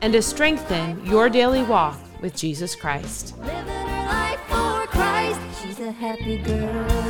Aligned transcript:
and 0.00 0.12
to 0.12 0.22
strengthen 0.22 1.04
your 1.04 1.28
daily 1.28 1.62
walk 1.62 1.98
with 2.20 2.36
Jesus 2.36 2.74
Christ. 2.74 3.34
Christ. 4.90 5.40
She's 5.62 5.80
a 5.80 5.90
happy 5.92 6.38
girl. 6.38 7.07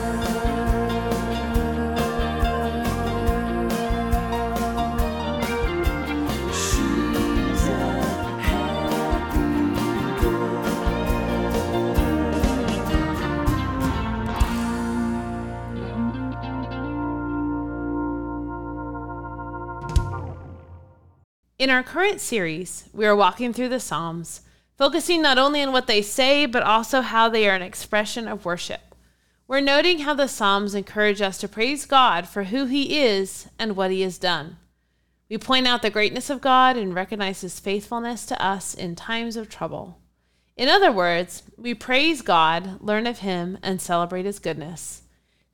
In 21.69 21.75
our 21.75 21.83
current 21.83 22.19
series, 22.23 22.89
we 22.95 23.05
are 23.05 23.15
walking 23.15 23.53
through 23.53 23.69
the 23.69 23.79
Psalms, 23.79 24.41
focusing 24.79 25.21
not 25.21 25.37
only 25.37 25.63
on 25.63 25.71
what 25.71 25.87
they 25.87 26.01
say, 26.01 26.47
but 26.47 26.63
also 26.63 27.03
how 27.03 27.29
they 27.29 27.47
are 27.47 27.55
an 27.55 27.61
expression 27.61 28.27
of 28.27 28.47
worship. 28.47 28.95
We're 29.47 29.61
noting 29.61 29.99
how 29.99 30.15
the 30.15 30.29
Psalms 30.29 30.75
encourage 30.75 31.21
us 31.21 31.37
to 31.37 31.47
praise 31.47 31.85
God 31.85 32.27
for 32.27 32.45
who 32.45 32.65
He 32.65 32.99
is 32.99 33.49
and 33.59 33.77
what 33.77 33.91
He 33.91 34.01
has 34.01 34.17
done. 34.17 34.57
We 35.29 35.37
point 35.37 35.67
out 35.67 35.83
the 35.83 35.91
greatness 35.91 36.31
of 36.31 36.41
God 36.41 36.79
and 36.79 36.95
recognize 36.95 37.43
His 37.43 37.61
faithfulness 37.61 38.25
to 38.25 38.43
us 38.43 38.73
in 38.73 38.97
times 38.97 39.37
of 39.37 39.51
trouble. 39.51 39.99
In 40.57 40.71
other 40.71 40.91
words, 40.91 41.43
we 41.59 41.75
praise 41.75 42.23
God, 42.23 42.81
learn 42.81 43.07
of 43.07 43.19
Him, 43.19 43.59
and 43.63 43.79
celebrate 43.79 44.25
His 44.25 44.39
goodness. 44.39 45.03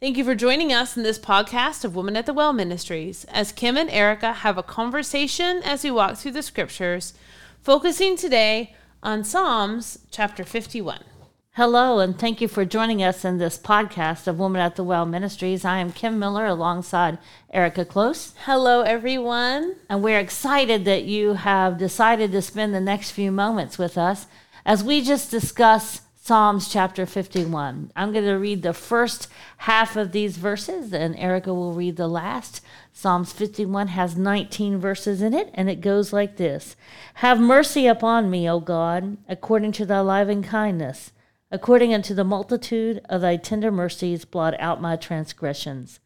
Thank 0.04 0.18
you 0.18 0.24
for 0.24 0.34
joining 0.34 0.70
us 0.70 0.98
in 0.98 1.02
this 1.02 1.18
podcast 1.18 1.82
of 1.82 1.96
Women 1.96 2.14
at 2.14 2.26
the 2.26 2.34
Well 2.34 2.52
Ministries 2.52 3.24
as 3.30 3.52
Kim 3.52 3.78
and 3.78 3.88
Erika 3.88 4.34
have 4.34 4.58
a 4.58 4.62
conversation 4.62 5.62
as 5.64 5.82
we 5.82 5.90
walk 5.90 6.18
through 6.18 6.32
the 6.32 6.42
scriptures, 6.42 7.14
focusing 7.62 8.14
today 8.14 8.76
on 9.02 9.24
Psalms 9.24 10.00
chapter 10.10 10.44
51. 10.44 11.04
Hello, 11.52 12.00
and 12.00 12.18
thank 12.18 12.42
you 12.42 12.48
for 12.48 12.66
joining 12.66 13.02
us 13.02 13.24
in 13.24 13.38
this 13.38 13.56
podcast 13.56 14.26
of 14.26 14.38
Women 14.38 14.60
at 14.60 14.76
the 14.76 14.84
Well 14.84 15.06
Ministries. 15.06 15.64
I 15.64 15.78
am 15.78 15.90
Kim 15.90 16.18
Miller 16.18 16.44
alongside 16.44 17.16
Erika 17.50 17.86
Close, 17.86 18.34
Hello, 18.44 18.82
everyone. 18.82 19.76
and 19.88 20.02
we're 20.02 20.20
excited 20.20 20.84
that 20.84 21.04
you 21.04 21.32
have 21.32 21.78
decided 21.78 22.30
to 22.32 22.42
spend 22.42 22.74
the 22.74 22.78
next 22.82 23.12
few 23.12 23.32
moments 23.32 23.78
with 23.78 23.96
us 23.96 24.26
as 24.66 24.84
we 24.84 25.00
just 25.00 25.30
discuss 25.30 26.02
Psalms 26.26 26.72
chapter 26.72 27.04
51. 27.04 27.92
I'm 27.94 28.10
going 28.10 28.24
to 28.24 28.38
read 28.38 28.62
the 28.62 28.72
first 28.72 29.28
half 29.58 29.94
of 29.94 30.12
these 30.12 30.38
verses, 30.38 30.90
and 30.90 31.14
Erika 31.18 31.52
will 31.52 31.74
read 31.74 31.96
the 31.96 32.08
last. 32.08 32.62
Psalms 32.94 33.30
51 33.30 33.88
has 33.88 34.16
19 34.16 34.78
verses 34.78 35.20
in 35.20 35.34
it, 35.34 35.50
and 35.52 35.68
it 35.68 35.82
goes 35.82 36.14
like 36.14 36.38
this 36.38 36.76
Have 37.16 37.38
mercy 37.38 37.86
upon 37.86 38.30
me, 38.30 38.48
O 38.48 38.58
God, 38.58 39.18
according 39.28 39.72
to 39.72 39.84
thy 39.84 40.00
loving 40.00 40.42
kindness. 40.42 41.12
According 41.50 41.92
unto 41.92 42.14
the 42.14 42.24
multitude 42.24 43.02
of 43.10 43.20
thy 43.20 43.36
tender 43.36 43.70
mercies, 43.70 44.24
blot 44.24 44.58
out 44.58 44.80
my 44.80 44.96
transgressions. 44.96 46.00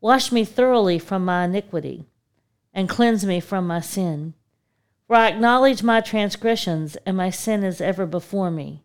Wash 0.00 0.30
me 0.30 0.44
thoroughly 0.44 1.00
from 1.00 1.24
my 1.24 1.46
iniquity, 1.46 2.04
and 2.72 2.88
cleanse 2.88 3.26
me 3.26 3.40
from 3.40 3.66
my 3.66 3.80
sin. 3.80 4.34
For 5.08 5.16
I 5.16 5.26
acknowledge 5.26 5.82
my 5.82 6.00
transgressions, 6.00 6.94
and 7.04 7.16
my 7.16 7.30
sin 7.30 7.64
is 7.64 7.80
ever 7.80 8.06
before 8.06 8.52
me. 8.52 8.84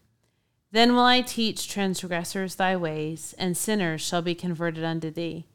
Then 0.71 0.95
will 0.95 1.03
I 1.03 1.21
teach 1.21 1.69
transgressors 1.69 2.55
thy 2.55 2.75
ways, 2.77 3.35
and 3.37 3.57
sinners 3.57 4.01
shall 4.01 4.21
be 4.21 4.33
converted 4.33 4.83
unto 4.83 5.11
thee. 5.11 5.45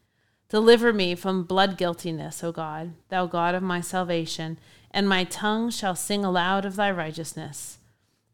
Deliver 0.49 0.93
me 0.93 1.15
from 1.15 1.43
blood 1.43 1.77
guiltiness, 1.77 2.43
O 2.43 2.51
God, 2.51 2.93
thou 3.09 3.25
God 3.25 3.55
of 3.55 3.63
my 3.63 3.81
salvation, 3.81 4.59
and 4.91 5.09
my 5.09 5.23
tongue 5.23 5.69
shall 5.71 5.95
sing 5.95 6.23
aloud 6.23 6.65
of 6.65 6.75
thy 6.75 6.91
righteousness. 6.91 7.79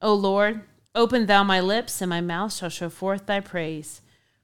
O 0.01 0.13
Lord, 0.13 0.61
open 0.93 1.25
thou 1.25 1.43
my 1.43 1.59
lips, 1.59 2.01
and 2.01 2.09
my 2.09 2.21
mouth 2.21 2.53
shall 2.53 2.69
show 2.69 2.89
forth 2.89 3.25
thy 3.25 3.39
praise. 3.39 4.01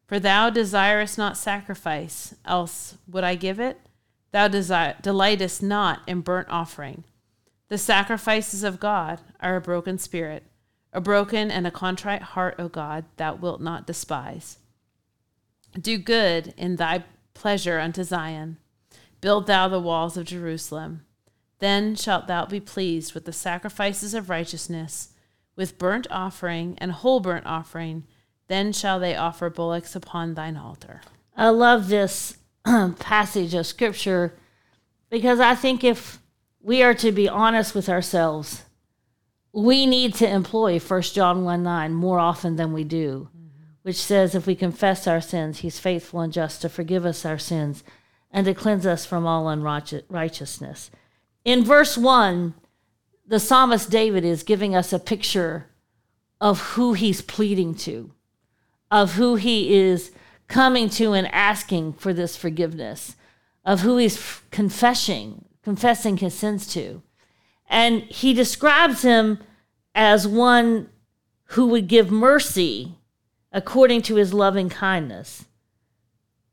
For 0.07 0.19
thou 0.19 0.49
desirest 0.49 1.17
not 1.17 1.37
sacrifice, 1.37 2.33
else 2.45 2.97
would 3.07 3.23
I 3.23 3.35
give 3.35 3.59
it. 3.59 3.79
Thou 4.31 4.47
desire, 4.47 4.95
delightest 5.01 5.61
not 5.61 6.01
in 6.07 6.21
burnt 6.21 6.47
offering. 6.49 7.03
The 7.67 7.77
sacrifices 7.77 8.63
of 8.63 8.79
God 8.79 9.19
are 9.39 9.55
a 9.55 9.61
broken 9.61 9.99
spirit, 9.99 10.43
a 10.91 11.01
broken 11.01 11.51
and 11.51 11.67
a 11.67 11.71
contrite 11.71 12.21
heart, 12.21 12.55
O 12.57 12.67
God, 12.67 13.05
thou 13.17 13.35
wilt 13.35 13.61
not 13.61 13.87
despise. 13.87 14.57
Do 15.79 15.97
good 15.97 16.53
in 16.57 16.77
thy 16.77 17.03
pleasure 17.33 17.79
unto 17.79 18.03
Zion. 18.03 18.57
Build 19.21 19.47
thou 19.47 19.67
the 19.67 19.79
walls 19.79 20.17
of 20.17 20.25
Jerusalem. 20.25 21.05
Then 21.59 21.95
shalt 21.95 22.27
thou 22.27 22.45
be 22.45 22.59
pleased 22.59 23.13
with 23.13 23.25
the 23.25 23.33
sacrifices 23.33 24.13
of 24.13 24.29
righteousness, 24.29 25.09
with 25.55 25.77
burnt 25.77 26.07
offering 26.09 26.75
and 26.79 26.91
whole 26.91 27.19
burnt 27.19 27.45
offering. 27.45 28.05
Then 28.47 28.71
shall 28.71 28.99
they 28.99 29.15
offer 29.15 29.49
bullocks 29.49 29.95
upon 29.95 30.33
thine 30.33 30.57
altar. 30.57 31.01
I 31.35 31.49
love 31.49 31.89
this 31.89 32.37
passage 32.99 33.53
of 33.53 33.67
scripture 33.67 34.33
because 35.09 35.39
I 35.39 35.55
think 35.55 35.83
if 35.83 36.19
we 36.61 36.81
are 36.81 36.93
to 36.95 37.11
be 37.11 37.29
honest 37.29 37.75
with 37.75 37.89
ourselves, 37.89 38.63
we 39.51 39.85
need 39.85 40.13
to 40.15 40.29
employ 40.29 40.79
1 40.79 41.01
John 41.01 41.43
1 41.43 41.63
9 41.63 41.93
more 41.93 42.19
often 42.19 42.55
than 42.55 42.73
we 42.73 42.83
do, 42.83 43.29
which 43.81 43.95
says, 43.95 44.35
If 44.35 44.45
we 44.45 44.55
confess 44.55 45.07
our 45.07 45.21
sins, 45.21 45.59
he's 45.59 45.79
faithful 45.79 46.21
and 46.21 46.31
just 46.31 46.61
to 46.61 46.69
forgive 46.69 47.05
us 47.05 47.25
our 47.25 47.39
sins 47.39 47.83
and 48.31 48.45
to 48.45 48.53
cleanse 48.53 48.85
us 48.85 49.05
from 49.05 49.25
all 49.25 49.49
unrighteousness. 49.49 50.91
In 51.43 51.63
verse 51.63 51.97
1, 51.97 52.53
the 53.25 53.39
psalmist 53.39 53.89
David 53.89 54.23
is 54.23 54.43
giving 54.43 54.75
us 54.75 54.93
a 54.93 54.99
picture 54.99 55.67
of 56.39 56.59
who 56.71 56.93
he's 56.93 57.21
pleading 57.21 57.75
to, 57.75 58.11
of 58.91 59.13
who 59.13 59.35
he 59.35 59.75
is 59.75 60.11
coming 60.47 60.89
to 60.89 61.13
and 61.13 61.27
asking 61.33 61.93
for 61.93 62.13
this 62.13 62.35
forgiveness, 62.35 63.15
of 63.65 63.81
who 63.81 63.97
he's 63.97 64.41
confessing, 64.51 65.45
confessing 65.63 66.17
his 66.17 66.33
sins 66.33 66.67
to. 66.73 67.01
And 67.69 68.01
he 68.03 68.33
describes 68.33 69.03
him 69.03 69.39
as 69.93 70.27
one 70.27 70.89
who 71.45 71.67
would 71.67 71.87
give 71.87 72.11
mercy 72.11 72.95
according 73.51 74.01
to 74.03 74.15
his 74.15 74.33
loving 74.33 74.69
kindness 74.69 75.45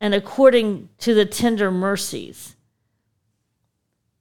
and 0.00 0.14
according 0.14 0.88
to 0.98 1.14
the 1.14 1.24
tender 1.24 1.70
mercies 1.70 2.56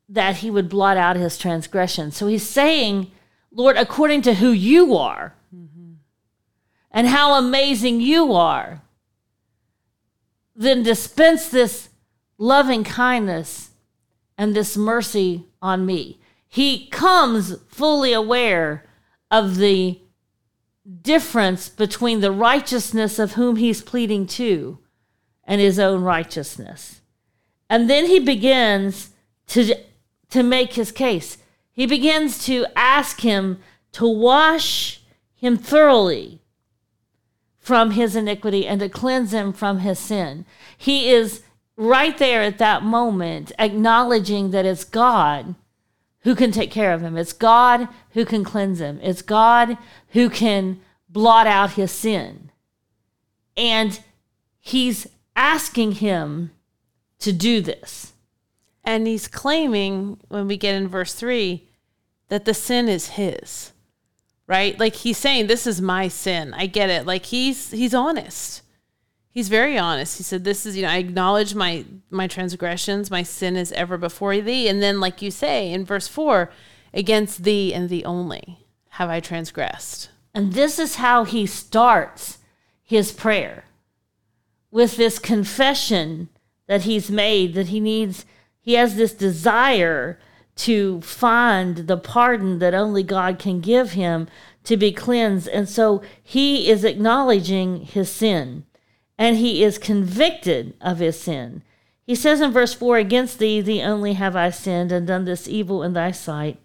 that 0.07 0.37
he 0.37 0.49
would 0.49 0.69
blot 0.69 0.97
out 0.97 1.15
his 1.15 1.37
transgression. 1.37 2.11
So 2.11 2.27
he's 2.27 2.47
saying, 2.47 3.11
Lord, 3.51 3.75
according 3.75 4.21
to 4.23 4.35
who 4.35 4.51
you 4.51 4.95
are, 4.95 5.35
and 6.91 7.07
how 7.07 7.33
amazing 7.33 7.99
you 7.99 8.31
are, 8.31 8.81
then 10.55 10.81
dispense 10.81 11.49
this 11.49 11.89
loving 12.37 12.85
kindness 12.85 13.71
and 14.37 14.55
this 14.55 14.77
mercy 14.77 15.45
on 15.61 15.85
me. 15.85 16.19
He 16.55 16.87
comes 16.87 17.57
fully 17.67 18.13
aware 18.13 18.85
of 19.29 19.57
the 19.57 19.99
difference 21.01 21.67
between 21.67 22.21
the 22.21 22.31
righteousness 22.31 23.19
of 23.19 23.33
whom 23.33 23.57
he's 23.57 23.81
pleading 23.81 24.25
to 24.27 24.79
and 25.43 25.59
his 25.59 25.79
own 25.79 26.01
righteousness. 26.01 27.01
And 27.69 27.89
then 27.89 28.05
he 28.05 28.21
begins 28.21 29.09
to, 29.47 29.75
to 30.29 30.43
make 30.43 30.75
his 30.75 30.93
case. 30.93 31.39
He 31.73 31.85
begins 31.85 32.45
to 32.45 32.65
ask 32.73 33.19
him 33.19 33.59
to 33.91 34.07
wash 34.07 35.01
him 35.35 35.57
thoroughly 35.57 36.39
from 37.59 37.91
his 37.91 38.15
iniquity 38.15 38.65
and 38.65 38.79
to 38.79 38.87
cleanse 38.87 39.33
him 39.33 39.51
from 39.51 39.79
his 39.79 39.99
sin. 39.99 40.45
He 40.77 41.09
is 41.11 41.43
right 41.75 42.17
there 42.17 42.43
at 42.43 42.59
that 42.59 42.81
moment 42.81 43.51
acknowledging 43.59 44.51
that 44.51 44.65
it's 44.65 44.85
God 44.85 45.55
who 46.25 46.35
can 46.35 46.51
take 46.51 46.71
care 46.71 46.91
of 46.91 47.01
him. 47.01 47.17
It's 47.17 47.33
God 47.33 47.87
who 48.11 48.25
can 48.25 48.43
cleanse 48.43 48.81
him. 48.81 48.99
It's 49.01 49.21
God 49.21 49.77
who 50.09 50.27
can 50.27 50.81
blot 51.07 51.45
out 51.45 51.73
his 51.73 51.91
sin. 51.91 52.51
And 53.55 53.99
he's 54.59 55.07
asking 55.35 55.93
him 55.93 56.49
to 57.19 57.31
do 57.31 57.61
this. 57.61 58.13
And 58.83 59.05
he's 59.05 59.27
claiming, 59.27 60.19
when 60.27 60.47
we 60.47 60.57
get 60.57 60.73
in 60.73 60.87
verse 60.87 61.13
3, 61.13 61.63
that 62.29 62.45
the 62.45 62.55
sin 62.55 62.89
is 62.89 63.09
his. 63.09 63.71
Right? 64.47 64.79
Like 64.79 64.95
he's 64.95 65.19
saying 65.19 65.45
this 65.45 65.67
is 65.67 65.79
my 65.79 66.07
sin. 66.07 66.55
I 66.55 66.65
get 66.65 66.89
it. 66.89 67.05
Like 67.05 67.25
he's 67.25 67.71
he's 67.71 67.93
honest. 67.93 68.63
He's 69.35 69.49
very 69.49 69.77
honest. 69.77 70.15
He 70.15 70.23
said 70.23 70.45
this 70.45 70.65
is, 70.65 70.77
you 70.77 70.83
know, 70.83 70.89
I 70.89 70.95
acknowledge 70.95 71.55
my 71.55 71.83
my 72.09 72.25
transgressions, 72.25 73.11
my 73.11 73.21
sin 73.21 73.57
is 73.57 73.73
ever 73.73 73.97
before 73.97 74.39
thee. 74.39 74.69
And 74.69 74.81
then 74.81 75.01
like 75.01 75.21
you 75.21 75.29
say 75.29 75.73
in 75.73 75.83
verse 75.83 76.07
4, 76.07 76.49
against 76.93 77.43
thee 77.43 77.73
and 77.73 77.89
thee 77.89 78.05
only 78.05 78.59
have 78.91 79.09
I 79.09 79.19
transgressed. 79.19 80.09
And 80.33 80.53
this 80.53 80.79
is 80.79 80.95
how 80.95 81.25
he 81.25 81.45
starts 81.45 82.37
his 82.81 83.11
prayer 83.11 83.65
with 84.71 84.95
this 84.95 85.19
confession 85.19 86.29
that 86.67 86.83
he's 86.83 87.11
made 87.11 87.55
that 87.55 87.67
he 87.67 87.81
needs, 87.81 88.25
he 88.61 88.75
has 88.75 88.95
this 88.95 89.13
desire 89.13 90.17
to 90.55 91.01
find 91.01 91.87
the 91.87 91.97
pardon 91.97 92.59
that 92.59 92.73
only 92.73 93.03
God 93.03 93.37
can 93.37 93.59
give 93.59 93.91
him 93.91 94.29
to 94.63 94.77
be 94.77 94.93
cleansed. 94.93 95.49
And 95.49 95.67
so 95.67 96.01
he 96.23 96.69
is 96.69 96.85
acknowledging 96.85 97.81
his 97.81 98.09
sin 98.09 98.65
and 99.17 99.37
he 99.37 99.63
is 99.63 99.77
convicted 99.77 100.75
of 100.81 100.99
his 100.99 101.19
sin. 101.19 101.63
He 102.03 102.15
says 102.15 102.41
in 102.41 102.51
verse 102.51 102.73
4 102.73 102.97
Against 102.97 103.39
thee, 103.39 103.61
thee 103.61 103.81
only 103.81 104.13
have 104.13 104.35
I 104.35 104.49
sinned 104.49 104.91
and 104.91 105.07
done 105.07 105.25
this 105.25 105.47
evil 105.47 105.83
in 105.83 105.93
thy 105.93 106.11
sight 106.11 106.59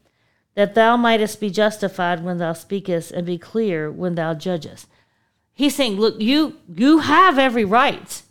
that 0.55 0.75
thou 0.75 0.97
mightest 0.97 1.41
be 1.41 1.49
justified 1.49 2.23
when 2.23 2.38
thou 2.38 2.52
speakest 2.52 3.12
and 3.12 3.25
be 3.25 3.38
clear 3.38 3.91
when 3.91 4.14
thou 4.14 4.35
judgest. 4.35 4.87
He's 5.55 5.75
saying, 5.75 5.97
look, 5.97 6.20
you 6.20 6.56
you 6.75 6.99
have 7.00 7.38
every 7.38 7.64
right 7.64 8.23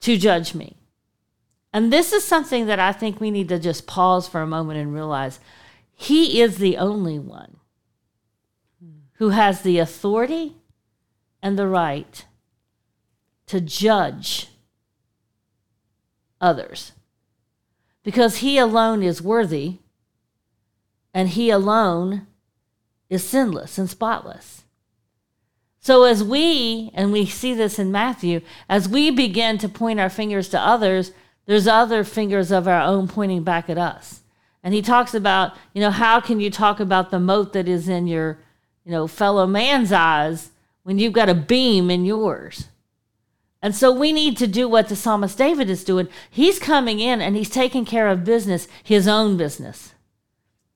to 0.00 0.16
judge 0.16 0.54
me. 0.54 0.76
And 1.72 1.92
this 1.92 2.12
is 2.12 2.24
something 2.24 2.66
that 2.66 2.78
I 2.78 2.92
think 2.92 3.20
we 3.20 3.30
need 3.30 3.48
to 3.48 3.58
just 3.58 3.86
pause 3.86 4.28
for 4.28 4.42
a 4.42 4.46
moment 4.46 4.78
and 4.78 4.92
realize 4.92 5.40
he 5.94 6.40
is 6.40 6.58
the 6.58 6.76
only 6.76 7.18
one 7.18 7.56
who 9.14 9.30
has 9.30 9.62
the 9.62 9.78
authority 9.78 10.56
and 11.42 11.58
the 11.58 11.66
right 11.66 12.24
to 13.46 13.60
judge 13.60 14.48
others 16.40 16.92
because 18.02 18.38
he 18.38 18.58
alone 18.58 19.02
is 19.02 19.20
worthy 19.20 19.78
and 21.12 21.30
he 21.30 21.50
alone 21.50 22.26
is 23.10 23.22
sinless 23.22 23.76
and 23.78 23.90
spotless. 23.90 24.64
So, 25.78 26.04
as 26.04 26.22
we, 26.22 26.90
and 26.94 27.12
we 27.12 27.26
see 27.26 27.54
this 27.54 27.78
in 27.78 27.90
Matthew, 27.90 28.40
as 28.68 28.88
we 28.88 29.10
begin 29.10 29.58
to 29.58 29.68
point 29.68 29.98
our 29.98 30.08
fingers 30.08 30.48
to 30.50 30.60
others, 30.60 31.10
there's 31.46 31.66
other 31.66 32.04
fingers 32.04 32.52
of 32.52 32.68
our 32.68 32.80
own 32.80 33.08
pointing 33.08 33.42
back 33.42 33.68
at 33.68 33.76
us. 33.76 34.20
And 34.62 34.74
he 34.74 34.80
talks 34.80 35.12
about, 35.12 35.56
you 35.74 35.80
know, 35.80 35.90
how 35.90 36.20
can 36.20 36.38
you 36.38 36.50
talk 36.50 36.78
about 36.78 37.10
the 37.10 37.18
mote 37.18 37.52
that 37.54 37.66
is 37.66 37.88
in 37.88 38.06
your, 38.06 38.38
you 38.84 38.92
know, 38.92 39.08
fellow 39.08 39.44
man's 39.44 39.90
eyes 39.90 40.51
when 40.82 40.98
you've 40.98 41.12
got 41.12 41.28
a 41.28 41.34
beam 41.34 41.90
in 41.90 42.04
yours? 42.04 42.68
And 43.62 43.74
so 43.76 43.92
we 43.92 44.12
need 44.12 44.36
to 44.38 44.48
do 44.48 44.68
what 44.68 44.88
the 44.88 44.96
psalmist 44.96 45.38
David 45.38 45.70
is 45.70 45.84
doing. 45.84 46.08
He's 46.28 46.58
coming 46.58 46.98
in 46.98 47.20
and 47.20 47.36
he's 47.36 47.48
taking 47.48 47.84
care 47.84 48.08
of 48.08 48.24
business, 48.24 48.66
his 48.82 49.06
own 49.06 49.36
business 49.36 49.94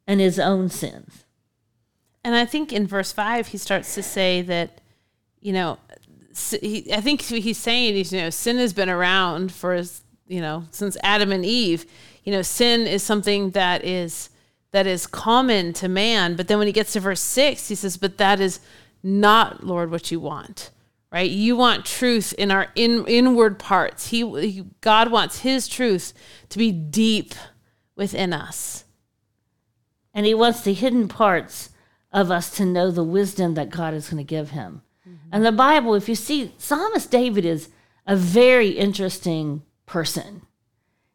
and 0.07 0.21
his 0.21 0.39
own 0.39 0.69
sins. 0.69 1.25
And 2.23 2.37
I 2.37 2.45
think 2.45 2.73
in 2.73 2.87
verse 2.87 3.11
5, 3.11 3.49
he 3.49 3.59
starts 3.59 3.95
to 3.97 4.03
say 4.03 4.41
that, 4.43 4.81
you 5.41 5.53
know, 5.53 5.79
I 6.31 7.01
think 7.01 7.23
he's 7.23 7.59
saying, 7.59 7.95
he's, 7.95 8.13
you 8.13 8.21
know, 8.21 8.31
sin 8.31 8.59
has 8.59 8.73
been 8.73 8.91
around 8.91 9.53
for, 9.53 9.81
you 10.29 10.41
know, 10.41 10.65
since 10.71 10.97
Adam 11.03 11.33
and 11.33 11.45
Eve. 11.45 11.87
You 12.25 12.33
know, 12.33 12.43
sin 12.43 12.87
is 12.87 13.03
something 13.03 13.51
that 13.51 13.85
is 13.85 14.31
that 14.73 14.87
is 14.87 15.07
common 15.07 15.73
to 15.73 15.89
man. 15.89 16.37
But 16.37 16.49
then 16.49 16.59
when 16.59 16.67
he 16.67 16.73
gets 16.73 16.93
to 16.93 17.01
verse 17.01 17.21
6, 17.21 17.69
he 17.69 17.75
says, 17.75 17.97
but 17.97 18.19
that 18.19 18.41
is 18.41 18.61
not, 19.03 19.65
Lord, 19.65 19.91
what 19.91 20.11
you 20.11 20.21
want 20.21 20.71
right 21.13 21.31
you 21.31 21.55
want 21.55 21.85
truth 21.85 22.33
in 22.37 22.51
our 22.51 22.67
in, 22.75 23.07
inward 23.07 23.61
parts 23.61 24.09
he, 24.09 24.29
he, 24.41 24.65
god 24.81 25.09
wants 25.09 25.39
his 25.39 25.69
truth 25.69 26.13
to 26.49 26.59
be 26.59 26.73
deep 26.73 27.33
within 27.95 28.33
us 28.33 28.87
and 30.17 30.25
he 30.25 30.33
wants 30.33 30.63
the 30.63 30.73
hidden 30.73 31.07
parts 31.07 31.69
of 32.11 32.31
us 32.31 32.51
to 32.57 32.65
know 32.65 32.91
the 32.91 33.05
wisdom 33.05 33.53
that 33.55 33.69
God 33.69 33.93
is 33.93 34.09
going 34.09 34.17
to 34.17 34.25
give 34.25 34.51
him. 34.51 34.81
Mm-hmm. 35.07 35.29
And 35.31 35.45
the 35.45 35.53
Bible, 35.53 35.95
if 35.95 36.09
you 36.09 36.15
see, 36.15 36.55
Psalmist 36.57 37.11
David 37.11 37.45
is 37.45 37.69
a 38.07 38.17
very 38.17 38.71
interesting 38.71 39.63
person. 39.85 40.41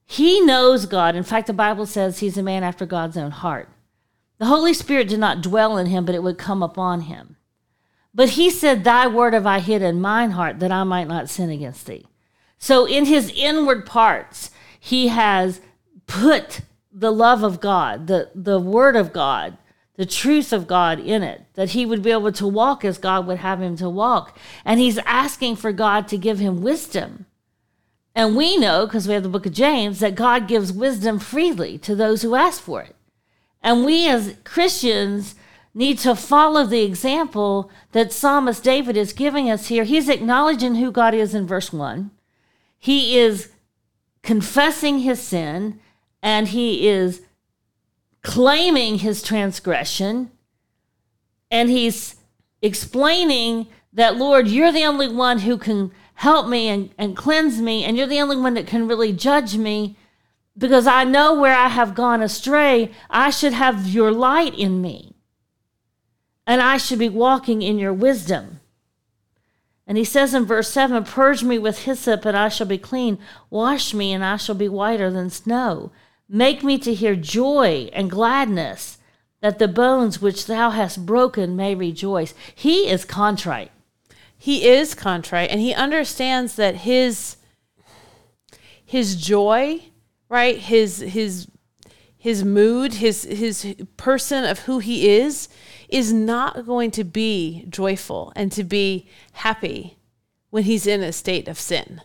He 0.06 0.40
knows 0.42 0.86
God. 0.86 1.16
In 1.16 1.24
fact, 1.24 1.48
the 1.48 1.54
Bible 1.54 1.88
says 1.88 2.20
he's 2.20 2.38
a 2.38 2.44
man 2.44 2.64
after 2.64 2.86
God's 2.86 3.18
own 3.18 3.32
heart. 3.32 3.70
The 4.38 4.46
Holy 4.46 4.74
Spirit 4.74 5.08
did 5.08 5.20
not 5.20 5.42
dwell 5.42 5.78
in 5.78 5.88
him, 5.88 6.06
but 6.06 6.14
it 6.14 6.22
would 6.22 6.38
come 6.38 6.62
upon 6.62 7.02
him. 7.02 7.38
But 8.14 8.32
he 8.32 8.50
said, 8.50 8.84
Thy 8.84 9.08
word 9.08 9.34
have 9.34 9.46
I 9.46 9.60
hid 9.60 9.82
in 9.82 10.02
mine 10.02 10.32
heart 10.32 10.60
that 10.60 10.72
I 10.72 10.84
might 10.84 11.08
not 11.08 11.30
sin 11.30 11.50
against 11.50 11.86
thee. 11.86 12.06
So 12.58 12.86
in 12.86 13.06
his 13.06 13.32
inward 13.36 13.86
parts, 13.86 14.52
he 14.80 15.08
has 15.08 15.62
put 16.08 16.62
the 16.92 17.12
love 17.12 17.44
of 17.44 17.60
God, 17.60 18.08
the, 18.08 18.30
the 18.36 18.60
word 18.60 18.96
of 18.96 19.14
God, 19.14 19.58
the 19.96 20.06
truth 20.06 20.52
of 20.52 20.68
God 20.68 21.00
in 21.00 21.24
it, 21.24 21.44
that 21.54 21.70
he 21.70 21.86
would 21.86 22.02
be 22.02 22.12
able 22.12 22.32
to 22.34 22.48
walk 22.48 22.84
as 22.84 22.98
God 22.98 23.26
would 23.28 23.38
have 23.38 23.62
him 23.62 23.78
to 23.78 23.90
walk. 23.90 24.38
And 24.66 24.80
he's 24.80 24.98
asking 25.00 25.56
for 25.58 25.72
God 25.72 26.08
to 26.10 26.18
give 26.18 26.40
him 26.40 26.62
wisdom. 26.62 27.26
And 28.14 28.36
we 28.36 28.58
know, 28.58 28.86
because 28.86 29.08
we 29.08 29.14
have 29.14 29.24
the 29.24 29.30
book 29.30 29.46
of 29.46 29.54
James, 29.54 30.00
that 30.00 30.16
God 30.16 30.48
gives 30.48 30.74
wisdom 30.74 31.18
freely 31.18 31.78
to 31.80 31.96
those 31.96 32.22
who 32.22 32.36
ask 32.36 32.62
for 32.62 32.82
it. 32.82 32.96
And 33.62 33.86
we 33.86 34.08
as 34.08 34.36
Christians 34.44 35.36
need 35.74 35.98
to 36.00 36.16
follow 36.16 36.66
the 36.66 36.84
example 36.84 37.72
that 37.92 38.12
Psalmist 38.12 38.64
David 38.64 38.98
is 38.98 39.14
giving 39.14 39.50
us 39.50 39.68
here. 39.68 39.84
He's 39.84 40.10
acknowledging 40.10 40.76
who 40.76 40.92
God 40.92 41.14
is 41.14 41.34
in 41.34 41.48
verse 41.48 41.72
1. 41.72 42.12
He 42.78 43.18
is 43.18 43.50
confessing 44.22 45.00
his 45.00 45.22
sin 45.22 45.80
and 46.22 46.50
he 46.50 46.88
is 46.88 47.22
claiming 48.22 49.00
his 49.00 49.24
transgression 49.24 50.32
and 51.50 51.70
he's 51.70 52.16
explaining 52.62 53.68
that, 53.94 54.16
Lord, 54.16 54.48
you're 54.48 54.72
the 54.72 54.86
only 54.86 55.10
one 55.10 55.40
who 55.40 55.58
can 55.58 55.92
help 56.16 56.48
me 56.48 56.70
and, 56.70 56.92
and 56.98 57.18
cleanse 57.18 57.60
me, 57.62 57.84
and 57.84 57.98
you're 57.98 58.08
the 58.08 58.22
only 58.22 58.38
one 58.38 58.54
that 58.54 58.68
can 58.68 58.88
really 58.88 59.12
judge 59.12 59.58
me 59.58 59.98
because 60.58 60.88
I 60.88 61.04
know 61.04 61.34
where 61.34 61.56
I 61.56 61.68
have 61.68 61.96
gone 61.96 62.22
astray. 62.22 62.92
I 63.10 63.32
should 63.32 63.54
have 63.54 63.88
your 63.88 64.12
light 64.12 64.54
in 64.58 64.82
me, 64.82 65.16
and 66.52 66.62
I 66.62 66.76
should 66.76 67.00
be 67.00 67.08
walking 67.08 67.62
in 67.62 67.80
your 67.80 67.94
wisdom. 67.94 68.60
And 69.88 69.98
he 69.98 70.04
says 70.04 70.34
in 70.34 70.44
verse 70.44 70.70
7 70.70 71.02
Purge 71.06 71.46
me 71.46 71.58
with 71.58 71.86
hyssop, 71.86 72.26
and 72.26 72.36
I 72.36 72.50
shall 72.50 72.68
be 72.68 72.78
clean. 72.78 73.20
Wash 73.50 73.94
me, 73.94 74.12
and 74.12 74.22
I 74.22 74.36
shall 74.36 74.56
be 74.56 74.68
whiter 74.68 75.10
than 75.10 75.30
snow. 75.30 75.94
Make 76.28 76.62
me 76.62 76.78
to 76.80 76.94
hear 76.94 77.16
joy 77.16 77.90
and 77.94 78.12
gladness, 78.12 78.98
that 79.40 79.60
the 79.60 79.70
bones 79.70 80.22
which 80.22 80.46
thou 80.46 80.72
hast 80.72 81.06
broken 81.06 81.56
may 81.56 81.74
rejoice. 81.74 82.34
He 82.54 82.90
is 82.90 83.06
contrite. 83.06 83.72
He 84.38 84.68
is 84.68 84.94
contrite, 84.94 85.52
and 85.52 85.62
he 85.62 85.74
understands 85.74 86.58
that 86.58 86.76
his 86.76 87.38
his 88.84 89.16
joy, 89.16 89.84
right? 90.28 90.58
His 90.58 90.98
his 90.98 91.48
his 92.18 92.44
mood, 92.44 92.96
his 92.96 93.24
his 93.24 93.74
person 93.96 94.44
of 94.44 94.60
who 94.60 94.80
he 94.80 95.10
is, 95.10 95.48
is 95.92 96.12
not 96.14 96.66
going 96.66 96.90
to 96.92 97.04
be 97.04 97.66
joyful 97.70 98.32
and 98.36 98.52
to 98.54 98.64
be 98.64 99.08
happy 99.34 99.98
when 100.50 100.64
he's 100.64 100.88
in 100.88 101.02
a 101.04 101.12
state 101.12 101.48
of 101.48 101.60
sin. 101.60 102.02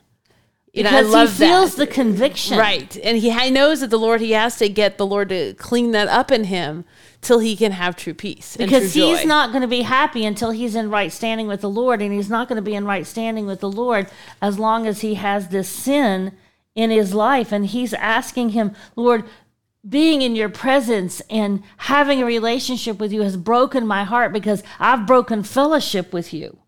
You 0.72 0.82
know, 0.82 0.90
I 0.90 1.02
Because 1.02 1.38
he 1.38 1.44
feels 1.46 1.76
that. 1.76 1.86
the 1.86 1.92
conviction. 1.92 2.58
Right. 2.58 2.98
And 3.02 3.16
he 3.16 3.30
he 3.30 3.50
knows 3.50 3.80
that 3.80 3.88
the 3.88 3.98
Lord, 3.98 4.20
he 4.20 4.32
has 4.32 4.56
to 4.58 4.68
get 4.68 4.98
the 4.98 5.06
Lord 5.06 5.30
to 5.30 5.54
clean 5.54 5.92
that 5.92 6.08
up 6.08 6.30
in 6.30 6.44
him 6.44 6.84
till 7.22 7.38
he 7.38 7.56
can 7.56 7.72
have 7.72 7.96
true 7.96 8.12
peace. 8.12 8.56
and 8.56 8.68
Because 8.68 8.92
true 8.92 9.02
he's 9.02 9.24
not 9.24 9.52
going 9.52 9.62
to 9.62 9.68
be 9.68 9.82
happy 9.82 10.26
until 10.26 10.50
he's 10.50 10.74
in 10.74 10.90
right 10.90 11.10
standing 11.10 11.46
with 11.46 11.62
the 11.62 11.70
Lord. 11.70 12.02
And 12.02 12.12
he's 12.12 12.28
not 12.28 12.46
going 12.48 12.56
to 12.56 12.62
be 12.62 12.74
in 12.74 12.84
right 12.84 13.06
standing 13.06 13.46
with 13.46 13.60
the 13.60 13.70
Lord 13.70 14.08
as 14.42 14.58
long 14.58 14.86
as 14.86 15.00
he 15.00 15.14
has 15.14 15.48
this 15.48 15.68
sin 15.68 16.32
in 16.74 16.90
his 16.90 17.14
life. 17.14 17.52
And 17.52 17.64
he's 17.66 17.94
asking 17.94 18.50
him, 18.50 18.72
Lord, 18.96 19.24
being 19.88 20.22
in 20.22 20.36
your 20.36 20.48
presence 20.48 21.20
and 21.30 21.62
having 21.76 22.22
a 22.22 22.26
relationship 22.26 22.98
with 22.98 23.12
you 23.12 23.22
has 23.22 23.36
broken 23.36 23.86
my 23.86 24.04
heart 24.04 24.32
because 24.32 24.62
I've 24.78 25.06
broken 25.06 25.42
fellowship 25.42 26.12
with 26.12 26.32
you. 26.32 26.58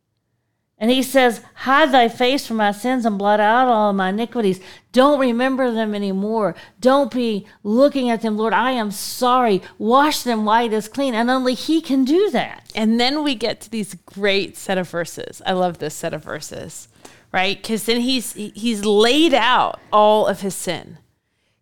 And 0.81 0.93
he 0.93 1.03
says, 1.03 1.43
Hide 1.55 1.91
thy 1.91 2.09
face 2.09 2.47
from 2.47 2.59
my 2.59 2.71
sins 2.71 3.05
and 3.05 3.19
blot 3.19 3.41
out 3.41 3.67
all 3.67 3.93
my 3.93 4.11
iniquities. 4.11 4.61
Don't 4.93 5.19
remember 5.19 5.73
them 5.73 5.93
anymore. 5.93 6.55
Don't 6.81 7.13
be 7.13 7.47
looking 7.65 8.09
at 8.11 8.23
them, 8.23 8.37
Lord. 8.37 8.53
I 8.53 8.73
am 8.73 8.93
sorry. 8.93 9.61
Wash 9.77 10.23
them 10.23 10.45
white 10.45 10.73
as 10.73 10.87
clean. 10.87 11.15
And 11.15 11.31
only 11.31 11.55
he 11.55 11.81
can 11.81 12.05
do 12.05 12.31
that. 12.31 12.71
And 12.77 13.01
then 13.01 13.25
we 13.25 13.35
get 13.35 13.61
to 13.63 13.71
these 13.71 13.95
great 13.95 14.57
set 14.57 14.79
of 14.79 14.89
verses. 14.89 15.43
I 15.45 15.53
love 15.53 15.79
this 15.79 15.95
set 15.95 16.15
of 16.15 16.23
verses, 16.23 16.87
right? 17.33 17.61
Because 17.61 17.85
then 17.85 18.01
he's 18.01 18.35
he's 18.35 18.85
laid 18.85 19.35
out 19.35 19.81
all 19.93 20.29
of 20.29 20.43
his 20.43 20.55
sin. 20.55 20.99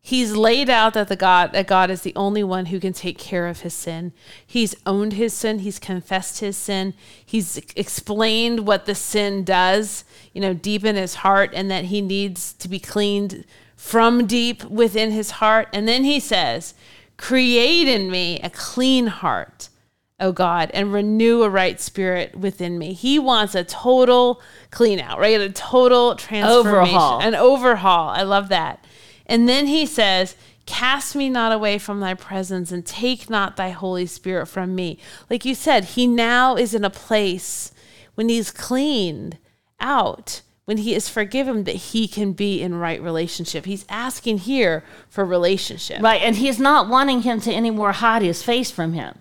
He's 0.06 0.36
laid 0.36 0.70
out 0.70 0.94
that 0.94 1.08
the 1.08 1.16
God 1.16 1.50
that 1.50 1.66
God 1.66 1.90
is 1.90 2.02
the 2.02 2.14
only 2.14 2.44
one 2.44 2.66
who 2.66 2.78
can 2.78 2.92
take 2.92 3.18
care 3.18 3.48
of 3.48 3.62
his 3.62 3.74
sin. 3.74 4.12
He's 4.46 4.76
owned 4.86 5.14
his 5.14 5.34
sin. 5.34 5.58
He's 5.58 5.80
confessed 5.80 6.38
his 6.38 6.56
sin. 6.56 6.94
He's 7.24 7.56
explained 7.74 8.68
what 8.68 8.86
the 8.86 8.94
sin 8.94 9.42
does, 9.42 10.04
you 10.32 10.40
know, 10.40 10.54
deep 10.54 10.84
in 10.84 10.94
his 10.94 11.16
heart, 11.16 11.50
and 11.54 11.68
that 11.72 11.86
he 11.86 12.00
needs 12.02 12.52
to 12.52 12.68
be 12.68 12.78
cleaned 12.78 13.44
from 13.74 14.28
deep 14.28 14.62
within 14.66 15.10
his 15.10 15.32
heart. 15.42 15.66
And 15.72 15.88
then 15.88 16.04
he 16.04 16.20
says, 16.20 16.74
"Create 17.16 17.88
in 17.88 18.08
me 18.08 18.38
a 18.44 18.50
clean 18.50 19.08
heart." 19.08 19.70
oh 20.18 20.32
God, 20.32 20.70
and 20.72 20.94
renew 20.94 21.42
a 21.42 21.50
right 21.50 21.78
spirit 21.78 22.34
within 22.34 22.78
me. 22.78 22.94
He 22.94 23.18
wants 23.18 23.54
a 23.54 23.64
total 23.64 24.40
clean 24.70 24.98
out, 24.98 25.18
right? 25.18 25.38
A 25.38 25.50
total 25.50 26.14
transformation, 26.14 26.94
Overhaul. 26.96 27.20
an 27.20 27.34
overhaul. 27.34 28.08
I 28.08 28.22
love 28.22 28.48
that. 28.48 28.82
And 29.26 29.48
then 29.48 29.66
he 29.66 29.84
says, 29.86 30.36
Cast 30.66 31.14
me 31.14 31.28
not 31.28 31.52
away 31.52 31.78
from 31.78 32.00
thy 32.00 32.14
presence 32.14 32.72
and 32.72 32.84
take 32.84 33.30
not 33.30 33.56
thy 33.56 33.70
Holy 33.70 34.06
Spirit 34.06 34.46
from 34.46 34.74
me. 34.74 34.98
Like 35.30 35.44
you 35.44 35.54
said, 35.54 35.84
he 35.84 36.08
now 36.08 36.56
is 36.56 36.74
in 36.74 36.84
a 36.84 36.90
place 36.90 37.72
when 38.16 38.28
he's 38.28 38.50
cleaned 38.50 39.38
out, 39.78 40.42
when 40.64 40.78
he 40.78 40.92
is 40.92 41.08
forgiven, 41.08 41.64
that 41.64 41.76
he 41.76 42.08
can 42.08 42.32
be 42.32 42.60
in 42.60 42.74
right 42.74 43.00
relationship. 43.00 43.64
He's 43.64 43.86
asking 43.88 44.38
here 44.38 44.82
for 45.08 45.24
relationship. 45.24 46.02
Right. 46.02 46.20
And 46.20 46.34
he's 46.34 46.58
not 46.58 46.88
wanting 46.88 47.22
him 47.22 47.40
to 47.42 47.54
anymore 47.54 47.92
hide 47.92 48.22
his 48.22 48.42
face 48.42 48.72
from 48.72 48.92
him 48.92 49.20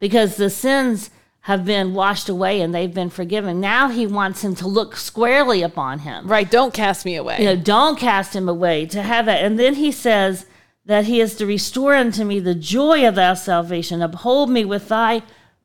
because 0.00 0.36
the 0.36 0.48
sins 0.48 1.10
have 1.48 1.64
been 1.64 1.94
washed 1.94 2.28
away 2.28 2.60
and 2.60 2.74
they've 2.74 2.92
been 2.92 3.08
forgiven. 3.08 3.58
Now 3.58 3.88
he 3.88 4.06
wants 4.06 4.44
him 4.44 4.54
to 4.56 4.68
look 4.68 4.96
squarely 4.96 5.62
upon 5.62 6.00
him. 6.00 6.28
Right. 6.28 6.48
Don't 6.48 6.74
cast 6.74 7.06
me 7.06 7.16
away. 7.16 7.38
you 7.38 7.46
know, 7.46 7.56
don't 7.56 7.98
cast 7.98 8.36
him 8.36 8.50
away 8.50 8.84
to 8.84 9.00
have 9.00 9.24
that. 9.24 9.42
And 9.42 9.58
then 9.58 9.76
he 9.76 9.90
says 9.90 10.44
that 10.84 11.06
he 11.06 11.22
is 11.22 11.36
to 11.36 11.46
restore 11.46 11.94
unto 11.94 12.22
me 12.22 12.38
the 12.38 12.54
joy 12.54 13.08
of 13.08 13.14
thy 13.14 13.32
salvation, 13.32 14.02
uphold 14.02 14.50
me 14.50 14.66
with 14.66 14.88
thy 14.88 15.22